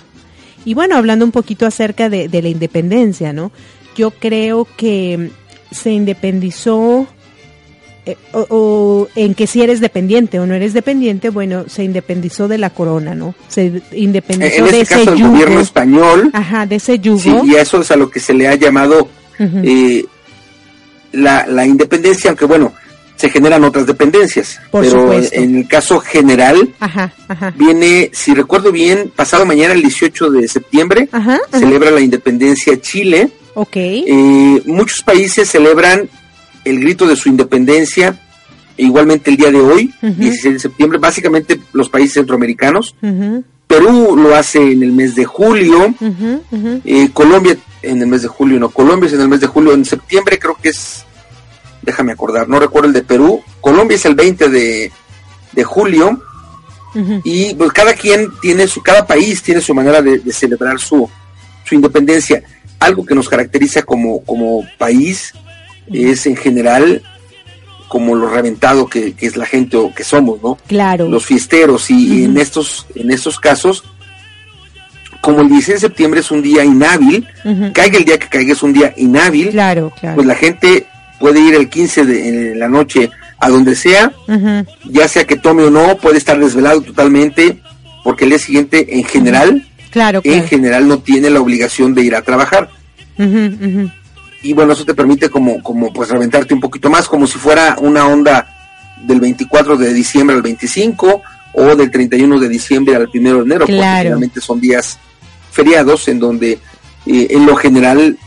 [0.65, 3.51] Y bueno, hablando un poquito acerca de, de la independencia, ¿no?
[3.95, 5.31] Yo creo que
[5.71, 7.07] se independizó
[8.05, 12.47] eh, o, o en que si eres dependiente o no eres dependiente, bueno, se independizó
[12.47, 13.35] de la corona, ¿no?
[13.47, 17.19] Se independizó En de este ese caso el gobierno español, Ajá, de ese yugo.
[17.19, 19.07] sí, y a eso es a lo que se le ha llamado
[19.39, 20.05] eh,
[21.11, 22.73] la, la independencia, aunque bueno,
[23.15, 24.59] se generan otras dependencias.
[24.71, 25.35] Por pero supuesto.
[25.35, 27.53] en el caso general, Ajá, ajá.
[27.57, 33.29] viene, si recuerdo bien, pasado mañana, el 18 de septiembre, Ajá, celebra la independencia Chile.
[33.55, 33.75] Ok.
[33.75, 36.07] Eh, muchos países celebran
[36.63, 38.17] el grito de su independencia
[38.77, 40.13] e igualmente el día de hoy, Ujú.
[40.13, 42.95] 16 de septiembre, básicamente los países centroamericanos.
[43.67, 46.81] Perú lo hace en el mes de julio, ujú.
[46.85, 49.73] eh, Colombia en el mes de julio, no, Colombia es en el mes de julio,
[49.73, 51.05] en septiembre creo que es,
[51.81, 54.91] déjame acordar, no recuerdo el de Perú, Colombia es el 20 de,
[55.51, 56.21] de julio
[57.23, 61.09] y pues cada quien tiene su, cada país tiene su manera de, de celebrar su,
[61.63, 62.43] su independencia.
[62.79, 65.33] Algo que nos caracteriza como, como país
[65.91, 67.03] es en general
[67.87, 70.57] como lo reventado que, que es la gente o que somos, ¿no?
[70.67, 71.07] Claro.
[71.07, 73.83] los fiesteros y en estos en estos casos
[75.21, 77.27] como el 16 de septiembre es un día inhábil
[77.73, 80.15] caiga el día que caiga es un día inhábil Claro, claro.
[80.15, 80.85] pues la gente
[81.19, 83.09] puede ir el 15 de la noche
[83.39, 84.11] a donde sea
[84.85, 87.59] ya sea que tome o no puede estar desvelado totalmente
[88.03, 92.15] porque el día siguiente en general Claro, en general no tiene la obligación de ir
[92.15, 92.69] a trabajar.
[94.41, 97.75] Y bueno eso te permite como como pues reventarte un poquito más como si fuera
[97.79, 98.47] una onda
[99.03, 101.21] del 24 de diciembre al 25
[101.53, 104.03] o del 31 de diciembre al 1 de enero porque Claro.
[104.03, 104.97] finalmente son días
[105.63, 106.51] feriados en donde
[107.05, 108.17] eh, en lo general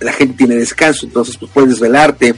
[0.00, 2.34] la gente tiene descanso, entonces pues puedes velarte,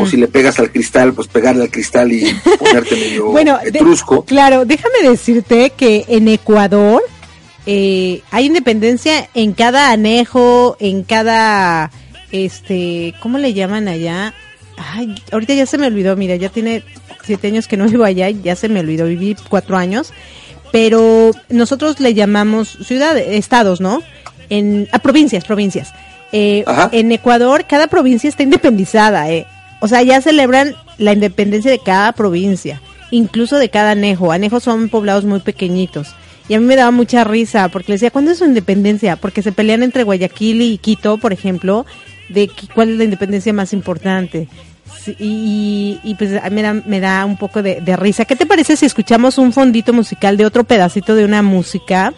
[0.00, 3.68] o si le pegas al cristal, pues pegarle al cristal y ponerte medio Bueno, de-
[3.68, 4.24] etrusco.
[4.24, 7.00] claro, déjame decirte que en Ecuador
[7.64, 11.92] eh, hay independencia en cada anejo, en cada,
[12.32, 14.34] este, ¿cómo le llaman allá?
[14.76, 16.82] Ay, ahorita ya se me olvidó, mira, ya tiene
[17.24, 20.12] siete años que no vivo allá, y ya se me olvidó, viví cuatro años,
[20.72, 24.02] pero nosotros le llamamos ciudades, estados, ¿no?
[24.50, 25.92] En, a provincias, provincias.
[26.32, 29.46] Eh, en Ecuador, cada provincia está independizada, ¿eh?
[29.80, 34.32] O sea, ya celebran la independencia de cada provincia, incluso de cada anejo.
[34.32, 36.14] Anejos son poblados muy pequeñitos.
[36.48, 39.16] Y a mí me daba mucha risa, porque le decía, ¿cuándo es su independencia?
[39.16, 41.86] Porque se pelean entre Guayaquil y Quito, por ejemplo,
[42.30, 44.48] de cuál es la independencia más importante.
[45.18, 48.24] Y, y, pues a mí me da, me da un poco de, de risa.
[48.24, 52.12] ¿Qué te parece si escuchamos un fondito musical de otro pedacito de una música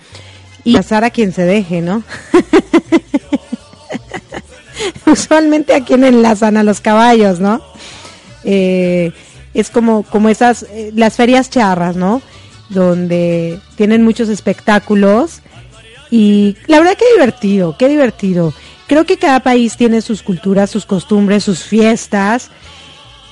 [0.64, 2.02] y pasar a quien se deje, ¿no?
[5.06, 7.62] Usualmente a quien enlazan a los caballos, ¿no?
[8.44, 9.12] Eh,
[9.54, 12.22] es como, como esas, eh, las ferias charras, ¿no?
[12.68, 15.40] Donde tienen muchos espectáculos
[16.10, 18.52] y la verdad que divertido, qué divertido.
[18.90, 22.50] Creo que cada país tiene sus culturas, sus costumbres, sus fiestas.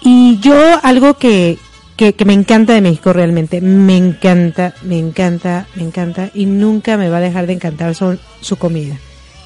[0.01, 0.55] Y yo
[0.85, 1.59] algo que,
[1.97, 6.97] que, que me encanta de México realmente, me encanta, me encanta, me encanta y nunca
[6.97, 8.95] me va a dejar de encantar son su comida.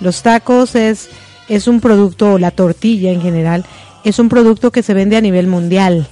[0.01, 1.09] Los tacos es,
[1.49, 3.65] es un producto, o la tortilla en general,
[4.05, 6.07] es un producto que se vende a nivel mundial,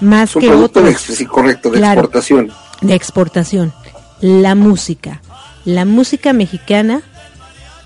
[0.00, 2.00] más Es un que producto de, otros ex- sí, correcto, de Claro.
[2.00, 2.50] exportación.
[2.80, 3.72] de exportación.
[4.20, 5.22] La música.
[5.64, 7.02] La música mexicana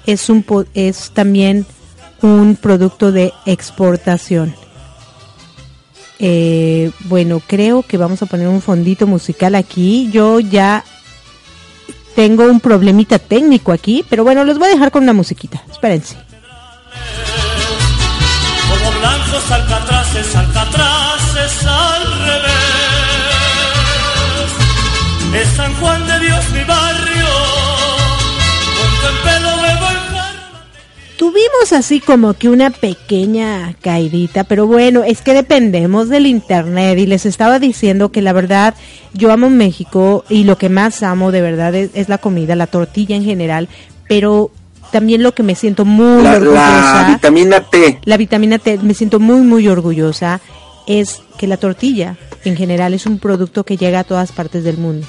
[0.06, 0.44] es, un,
[0.74, 1.66] es también
[2.22, 4.54] un producto de exportación.
[6.18, 10.10] Eh, bueno, creo que vamos a poner un fondito musical aquí.
[10.12, 10.84] Yo ya
[12.14, 15.62] tengo un problemita técnico aquí, pero bueno, los voy a dejar con una musiquita.
[15.70, 16.16] Espérense.
[18.68, 22.80] Como blancos alcatraces, alcatraces al revés.
[25.32, 26.64] Es San Juan de Dios mi
[31.20, 37.04] Tuvimos así como que una pequeña caidita, pero bueno, es que dependemos del internet y
[37.04, 38.74] les estaba diciendo que la verdad
[39.12, 42.68] yo amo México y lo que más amo de verdad es, es la comida, la
[42.68, 43.68] tortilla en general,
[44.08, 44.50] pero
[44.92, 48.94] también lo que me siento muy La, orgullosa, la vitamina T, la vitamina T, me
[48.94, 50.40] siento muy muy orgullosa
[50.86, 52.16] es que la tortilla
[52.46, 55.06] en general es un producto que llega a todas partes del mundo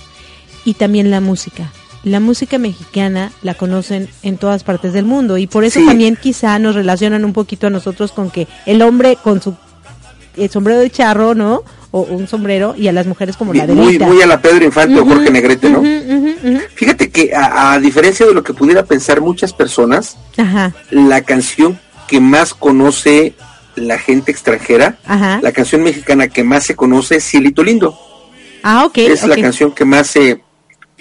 [0.65, 1.71] y también la música.
[2.03, 5.85] La música mexicana la conocen en todas partes del mundo y por eso Sí.
[5.85, 9.55] también quizá nos relacionan un poquito a nosotros con que el hombre con su
[10.37, 11.63] el sombrero de charro, ¿no?
[11.91, 14.63] O un sombrero y a las mujeres como la de muy, muy a la Pedro
[14.63, 15.83] Infante o Jorge Negrete, ¿no?
[16.73, 21.77] Fíjate que a, a diferencia de lo que pudiera pensar muchas personas, Ajá, la canción
[22.07, 23.33] que más conoce
[23.75, 25.39] la gente extranjera, ajá.
[25.43, 27.97] la canción mexicana que más se conoce es Cielito Lindo.
[28.63, 28.97] Ah, ok.
[28.99, 30.41] es la canción que más se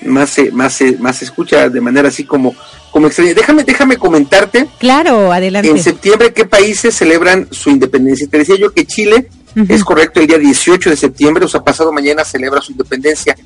[0.06, 2.54] más se más se más se escucha de manera así como
[2.90, 3.34] como extraña.
[3.34, 5.68] Déjame déjame comentarte Claro, adelante.
[5.70, 8.26] en septiembre qué países celebran su independencia.
[8.28, 9.28] Te decía yo que Chile
[9.68, 13.36] es correcto el día 18 de septiembre, o sea, pasado mañana celebra su independencia.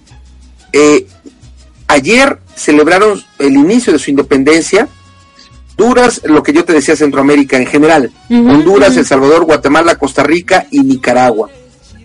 [0.73, 1.07] Eh,
[1.89, 4.89] ayer celebraron el inicio de su independencia.
[5.77, 8.13] Honduras, lo que yo te decía, Centroamérica en general.
[8.31, 8.97] Honduras.
[8.97, 11.51] El Salvador, Guatemala, Costa Rica y Nicaragua.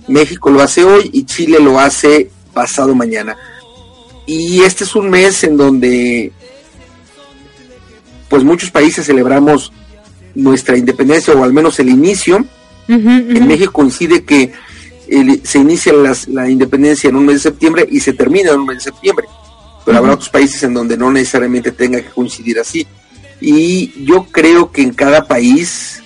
[0.08, 3.38] México lo hace hoy y Chile lo hace pasado mañana.
[4.32, 6.32] Y este es un mes en donde
[8.30, 9.72] pues muchos países celebramos
[10.36, 12.46] nuestra independencia o al menos el inicio.
[13.38, 14.52] En México coincide que
[15.08, 18.60] el- se inicia las- la independencia en un mes de septiembre y se termina en
[18.60, 19.26] un mes de septiembre.
[19.84, 22.86] Pero habrá otros países en donde no necesariamente tenga que coincidir así.
[23.42, 26.04] Y yo creo que en cada país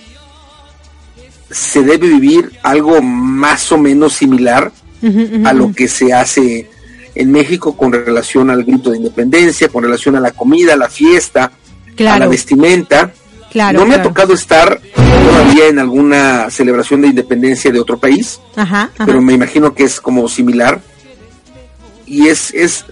[1.50, 4.72] se debe vivir algo más o menos similar
[5.46, 6.70] a lo que se hace
[7.14, 10.88] en México con relación al grito de independencia, con relación a la comida, a la
[10.88, 11.52] fiesta,
[11.98, 13.12] a la vestimenta.
[13.50, 13.80] claro.
[13.80, 18.90] no me ha tocado estar todavía en alguna celebración de independencia de otro país, Ajá,
[18.94, 19.06] ajá.
[19.06, 20.80] pero me imagino que es como similar.
[22.06, 22.84] Y es, es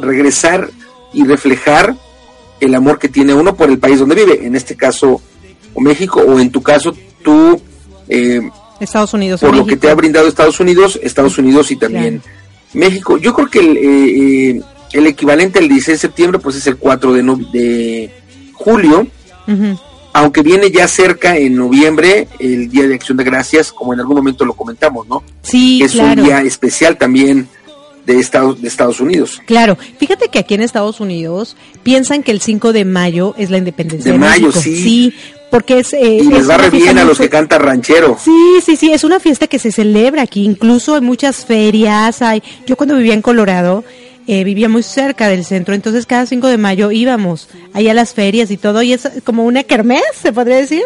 [0.00, 0.70] regresar
[1.12, 1.94] y reflejar
[2.60, 5.20] el amor que tiene uno por el país donde vive, en este caso
[5.74, 7.60] o México, o en tu caso tú,
[8.08, 8.40] eh,
[8.80, 9.40] Estados Unidos.
[9.40, 12.22] por lo que te ha brindado Estados Unidos, Estados Unidos y también
[12.74, 13.18] México.
[13.18, 14.60] Yo creo que el, eh, eh,
[14.92, 18.10] el equivalente al 16 de septiembre pues es el 4 de, no- de
[18.52, 19.06] julio,
[20.12, 24.16] aunque viene ya cerca en noviembre el Día de Acción de Gracias, como en algún
[24.16, 25.22] momento lo comentamos, ¿no?
[25.42, 26.20] Sí, es claro.
[26.22, 27.48] un día especial también
[28.06, 29.40] de Estados, de Estados Unidos.
[29.46, 33.58] Claro, fíjate que aquí en Estados Unidos piensan que el 5 de mayo es la
[33.58, 34.62] independencia De de, mayo, México.
[34.62, 35.14] sí.
[35.50, 35.92] Porque es...
[35.92, 38.16] eh, Y les es va re bien a los que cantan ranchero.
[38.22, 38.32] Sí,
[38.64, 42.76] sí, sí, es una fiesta que se celebra aquí, incluso en muchas ferias, hay, yo
[42.76, 43.84] cuando vivía en Colorado,
[44.26, 48.14] eh, vivía muy cerca del centro, entonces cada 5 de mayo íbamos ahí a las
[48.14, 50.82] ferias y todo, y es como una kermés, se podría decir,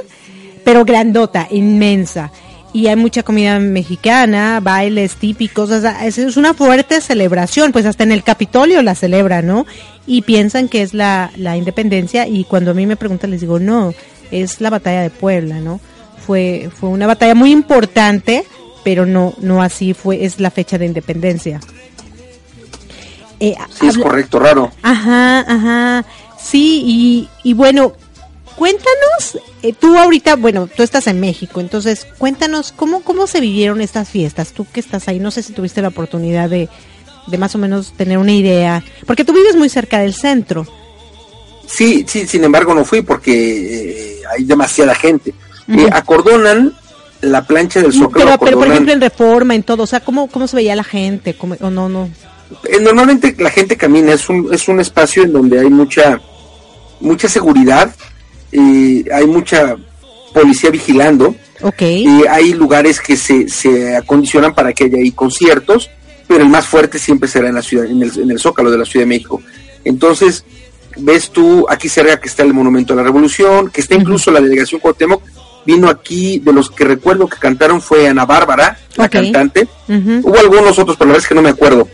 [0.65, 2.33] pero grandota, inmensa.
[2.73, 7.87] Y hay mucha comida mexicana, bailes típicos, o sea, es, es una fuerte celebración, pues
[7.87, 9.65] hasta en el Capitolio la celebran, ¿no?
[10.09, 13.61] Y piensan que es la, la independencia y cuando a mí me preguntan les digo,
[13.61, 13.95] no,
[14.31, 15.81] es la batalla de Puebla, ¿no?
[16.27, 18.45] Fue, fue una batalla muy importante,
[18.83, 21.61] pero no, no así fue, es la fecha de independencia.
[23.41, 24.70] Eh, Sí, es correcto, raro.
[24.83, 26.05] Ajá, ajá.
[26.43, 27.93] Sí, y, y bueno,
[28.57, 33.81] cuéntanos, eh, tú ahorita, bueno, tú estás en México, entonces cuéntanos cómo, cómo se vivieron
[33.81, 36.68] estas fiestas, tú que estás ahí, no sé si tuviste la oportunidad de,
[37.27, 40.66] de más o menos tener una idea, porque tú vives muy cerca del centro.
[41.66, 45.35] Sí, sí, sin embargo no fui porque eh, hay demasiada gente.
[45.68, 46.72] Eh, acordonan
[47.22, 50.26] la plancha del Zócalo, Pero, pero por ejemplo en Reforma, en todo, o sea, ¿cómo,
[50.28, 51.35] cómo se veía la gente?
[51.35, 52.11] ¿Cómo- o no, no?
[52.64, 56.20] Eh, normalmente la gente camina, es un, es un espacio en donde hay mucha,
[57.01, 57.95] mucha seguridad,
[58.53, 59.76] eh, hay mucha
[60.35, 61.80] policía vigilando, Ok.
[61.82, 65.89] y hay lugares que se, se acondicionan para que haya ahí conciertos,
[66.28, 68.78] pero el más fuerte siempre será en la ciudad, en el, en el Zócalo de
[68.78, 69.41] la Ciudad de México.
[69.85, 70.45] Entonces,
[70.97, 74.41] ves tú aquí cerca que está el Monumento a la Revolución, que está incluso la
[74.41, 75.23] delegación Cuauhtémoc,
[75.67, 79.69] vino aquí, de los que recuerdo que cantaron fue Ana Bárbara, la cantante.
[80.23, 81.89] Hubo algunos otros, pero la verdad es que no me acuerdo.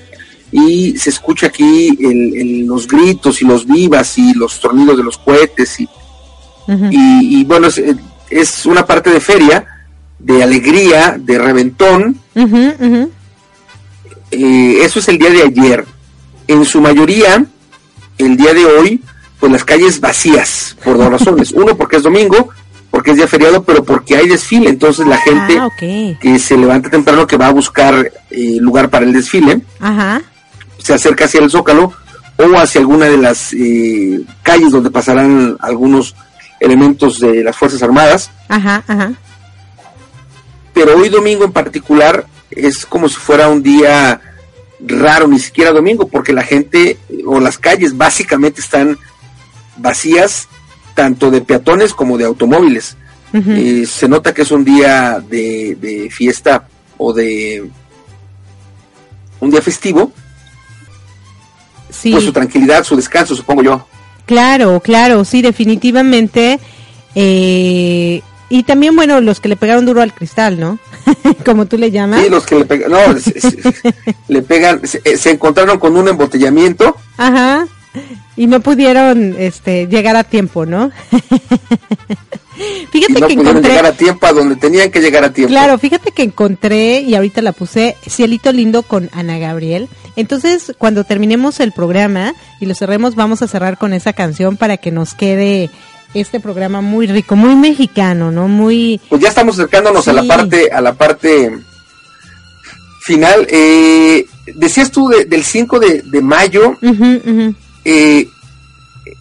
[0.53, 5.05] Y se escucha aquí el- el- los gritos y los vivas y los tronidos de
[5.05, 5.79] los cohetes.
[5.81, 5.89] Y,
[6.91, 7.81] y, y bueno, es,
[8.29, 9.65] es una parte de feria,
[10.19, 12.21] de alegría, de reventón.
[14.33, 15.85] Eh, eso es el día de ayer.
[16.47, 17.45] En su mayoría,
[18.27, 19.03] el día de hoy,
[19.39, 21.53] pues las calles vacías, por dos razones.
[21.55, 22.51] Uno, porque es domingo,
[22.91, 24.69] porque es día feriado, pero porque hay desfile.
[24.71, 26.19] Entonces la gente Ah, ok.
[26.21, 30.21] que se levanta temprano, que va a buscar eh, lugar para el desfile, Ajá.
[30.79, 31.93] se acerca hacia el Zócalo
[32.37, 36.15] o hacia alguna de las eh, calles donde pasarán algunos
[36.59, 38.31] elementos de las Fuerzas Armadas.
[38.49, 39.13] Ajá, ajá.
[40.73, 44.21] Pero hoy domingo en particular es como si fuera un día
[44.87, 48.99] raro, ni siquiera domingo, porque la gente o las calles básicamente están
[49.77, 50.49] vacías,
[50.95, 52.97] tanto de peatones como de automóviles.
[53.33, 56.67] Eh, se nota que es un día de, de fiesta
[56.99, 57.71] o de
[59.39, 60.13] un día festivo,
[61.91, 62.13] Sí.
[62.13, 63.87] pues su tranquilidad, su descanso, supongo yo.
[64.27, 66.59] Claro, claro, sí, definitivamente.
[67.15, 70.79] Eh, y también, bueno, los que le pegaron duro al cristal, ¿no?
[71.47, 72.23] Como tú le llamas.
[72.25, 73.73] Sí, los que le pegan, no, se, se-
[74.29, 77.67] le pegan, se, eh, se encontraron con un embotellamiento, Ajá.
[78.37, 80.91] Y no pudieron este, llegar a tiempo, ¿no?
[82.57, 83.71] y fíjate no que pudieron encontré.
[83.71, 85.51] llegar a tiempo a donde tenían que llegar a tiempo.
[85.51, 89.89] Claro, fíjate que encontré y ahorita la puse Cielito Lindo con Ana Gabriel.
[90.17, 94.77] Entonces, cuando terminemos el programa y lo cerremos, vamos a cerrar con esa canción para
[94.77, 95.71] que nos quede
[96.15, 98.49] este programa muy rico, muy mexicano, ¿no?
[98.49, 101.51] Muy Pues ya estamos acercándonos a la parte, a la parte
[103.03, 103.47] final.
[103.51, 106.77] Eh, decías tú de- del 5 de, de mayo,
[107.85, 108.29] eh,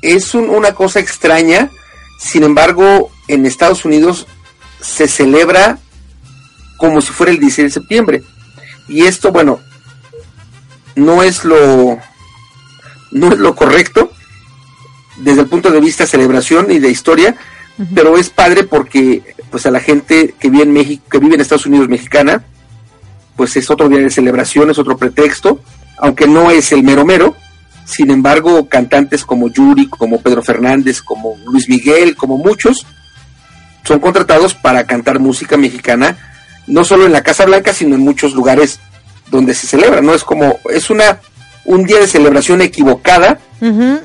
[0.01, 1.69] es un- una cosa extraña,
[2.19, 4.27] sin embargo, en Estados Unidos
[4.81, 5.77] se celebra
[6.77, 8.23] como si fuera el 16 de septiembre.
[8.87, 9.59] Y esto, bueno,
[10.95, 11.99] no es lo
[13.11, 14.08] no es lo correcto
[15.19, 17.35] desde el punto de vista de celebración y de historia,
[17.93, 21.41] pero es padre porque pues a la gente que vive en México, que vive en
[21.41, 22.43] Estados Unidos mexicana,
[23.35, 25.61] pues es otro día de celebración, es otro pretexto,
[25.97, 27.35] aunque no es el mero mero.
[27.85, 32.85] Sin embargo, cantantes como Yuri, como Pedro Fernández, como Luis Miguel, como muchos,
[33.83, 36.17] son contratados para cantar música mexicana,
[36.67, 38.79] no solo en la Casa Blanca, sino en muchos lugares
[39.31, 40.13] donde se celebra, ¿no?
[40.13, 41.19] Es como, es una,
[41.69, 43.37] un día de celebración equivocada,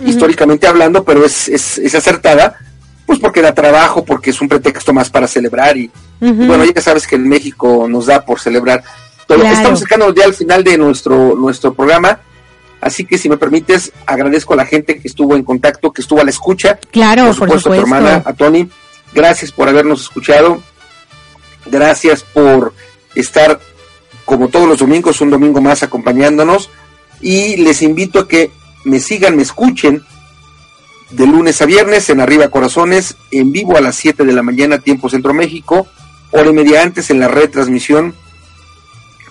[0.04, 2.58] históricamente hablando, pero es, es, es acertada,
[3.06, 5.90] pues porque da trabajo, porque es un pretexto más para celebrar y,
[6.20, 8.82] bueno, ya sabes que en México nos da por celebrar.
[9.26, 9.56] Pero Claro.
[9.56, 12.20] estamos cercano ya al final de nuestro, nuestro programa,
[12.82, 16.20] así que si me permites, agradezco a la gente que estuvo en contacto, que estuvo
[16.20, 16.78] a la escucha.
[16.90, 17.96] Claro, por por supuesto, a tu supuesto.
[17.96, 18.68] hermana, a Tony.
[19.14, 20.60] Gracias por habernos escuchado.
[21.66, 22.74] Gracias por
[23.14, 23.58] estar,
[24.26, 26.68] como todos los domingos, un domingo más acompañándonos.
[27.24, 28.50] Y les invito a que
[28.84, 30.04] me sigan, me escuchen
[31.10, 34.78] de lunes a viernes en Arriba Corazones, en vivo a las 7 de la mañana,
[34.78, 35.86] tiempo Centro México,
[36.32, 38.14] hora y media antes en la retransmisión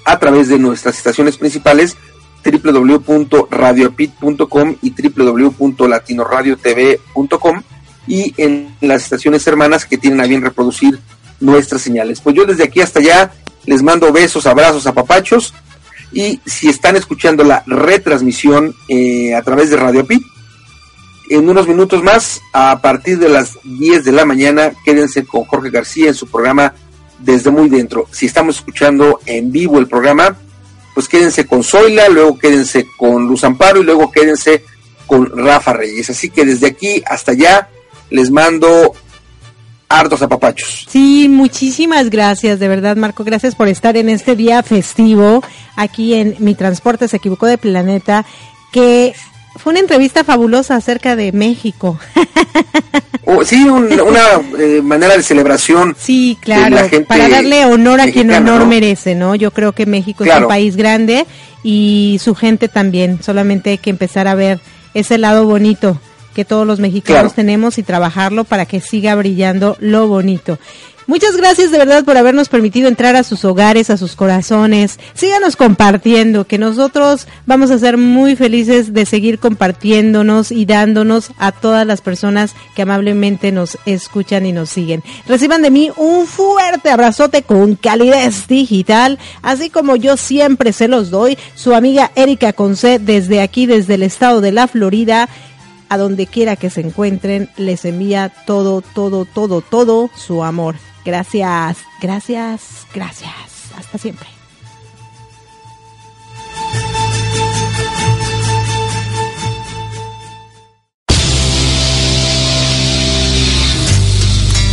[0.06, 1.96] a través de nuestras estaciones principales
[2.44, 7.62] www.radiopit.com y www.latinoradiotv.com
[8.08, 11.00] y en las estaciones hermanas que tienen a bien reproducir
[11.40, 12.22] nuestras señales.
[12.22, 13.32] Pues yo desde aquí hasta allá
[13.66, 15.54] les mando besos, abrazos, apapachos
[16.14, 20.24] y si están escuchando la retransmisión eh, a través de Radio Pit,
[21.30, 25.70] en unos minutos más, a partir de las 10 de la mañana, quédense con Jorge
[25.70, 26.74] García en su programa
[27.20, 28.08] Desde Muy Dentro.
[28.12, 30.38] Si estamos escuchando en vivo el programa,
[30.94, 34.64] pues quédense con Zoila, luego quédense con Luz Amparo y luego quédense
[35.08, 36.10] con Rafa Reyes.
[36.10, 37.70] Así que desde aquí hasta allá
[38.10, 38.94] les mando
[40.00, 40.86] hartos apapachos.
[40.90, 43.24] Sí, muchísimas gracias, de verdad, Marco.
[43.24, 45.44] Gracias por estar en este día festivo
[45.76, 48.26] aquí en Mi Transporte se equivocó de planeta,
[48.72, 49.14] que
[49.56, 51.98] fue una entrevista fabulosa acerca de México.
[53.26, 54.22] Oh, sí, un- una
[54.60, 55.96] eh, manera de celebración.
[55.98, 58.66] Sí, de claro, la gente para darle honor a quien mexicana, honor ¿no?
[58.68, 59.34] merece, ¿no?
[59.36, 61.26] Yo creo que México es un país grande
[61.64, 63.24] y su gente también.
[63.24, 64.60] Solamente hay que empezar a ver
[64.94, 65.98] ese lado bonito
[66.34, 67.36] que todos los mexicanos Claro.
[67.36, 70.58] tenemos y trabajarlo para que siga brillando lo bonito.
[71.06, 75.00] Muchas gracias de verdad por habernos permitido entrar a sus hogares, a sus corazones.
[75.14, 81.52] Síganos compartiendo, que nosotros vamos a ser muy felices de seguir compartiéndonos y dándonos a
[81.52, 85.04] todas las personas que amablemente nos escuchan y nos siguen.
[85.28, 91.10] Reciban de mí un fuerte abrazote con calidez digital, así como yo siempre se los
[91.10, 91.38] doy.
[91.54, 95.28] Su amiga Erika Conce desde aquí, desde el estado de la Florida
[95.94, 100.76] a donde quiera que se encuentren, les envía todo, todo, todo, todo su amor.
[101.06, 103.32] Gracias, gracias, gracias.
[103.78, 104.28] Hasta siempre.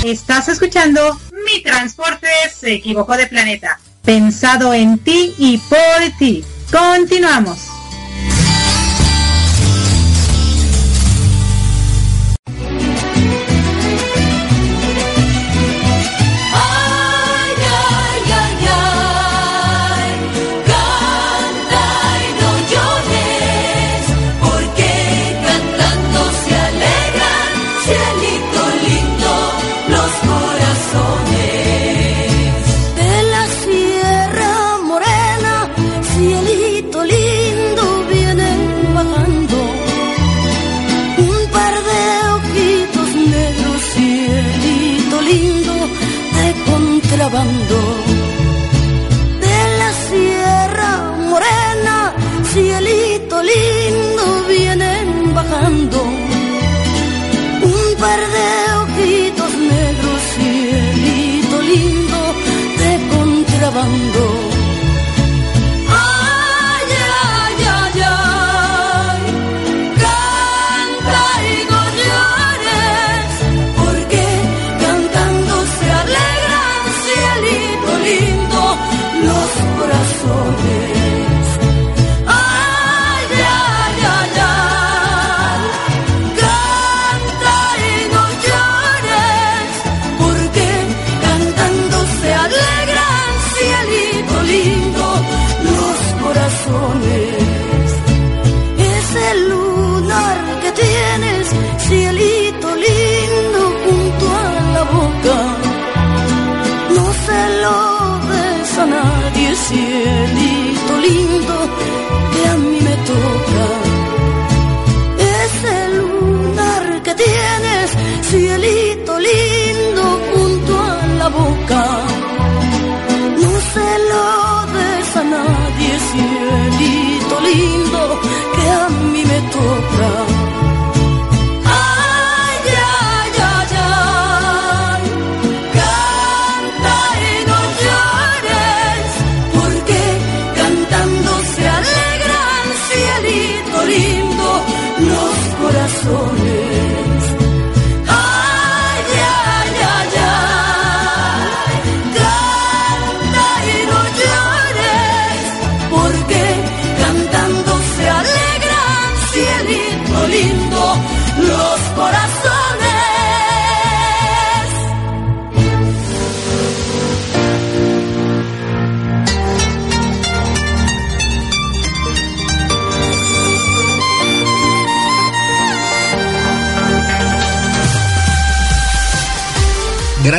[0.03, 3.79] Estás escuchando Mi Transporte se equivocó de planeta.
[4.03, 6.43] Pensado en ti y por ti.
[6.73, 7.80] Continuamos.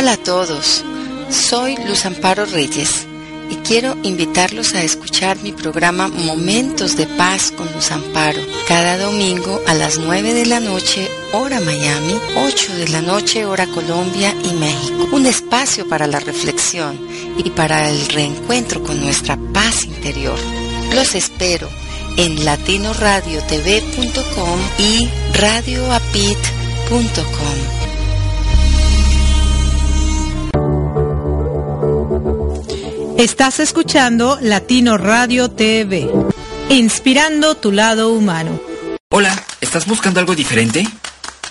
[0.00, 0.82] Hola a todos,
[1.28, 3.06] soy Luz Amparo Reyes
[3.50, 9.60] y quiero invitarlos a escuchar mi programa Momentos de Paz con Luz Amparo, cada domingo
[9.66, 14.54] a las 9 de la noche, hora Miami, 8 de la noche, hora Colombia y
[14.54, 15.06] México.
[15.12, 16.98] Un espacio para la reflexión
[17.36, 20.38] y para el reencuentro con nuestra paz interior.
[20.94, 21.68] Los espero
[22.16, 27.79] en latinoradiotv.com y radioapit.com.
[33.20, 36.10] Estás escuchando Latino Radio TV,
[36.70, 38.58] inspirando tu lado humano.
[39.10, 40.88] Hola, ¿estás buscando algo diferente?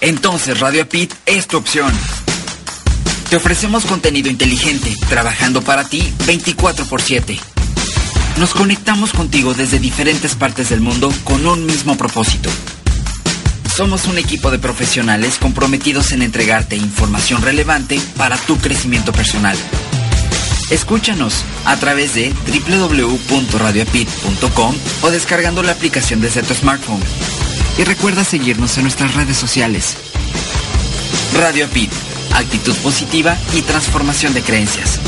[0.01, 1.93] Entonces Radio Apit es tu opción.
[3.29, 7.39] Te ofrecemos contenido inteligente, trabajando para ti 24 x 7.
[8.39, 12.49] Nos conectamos contigo desde diferentes partes del mundo con un mismo propósito.
[13.75, 19.55] Somos un equipo de profesionales comprometidos en entregarte información relevante para tu crecimiento personal.
[20.69, 27.01] Escúchanos a través de www.radioapit.com o descargando la aplicación desde tu smartphone.
[27.77, 29.97] Y recuerda seguirnos en nuestras redes sociales.
[31.39, 31.91] Radio Apit,
[32.33, 34.99] actitud positiva y transformación de creencias.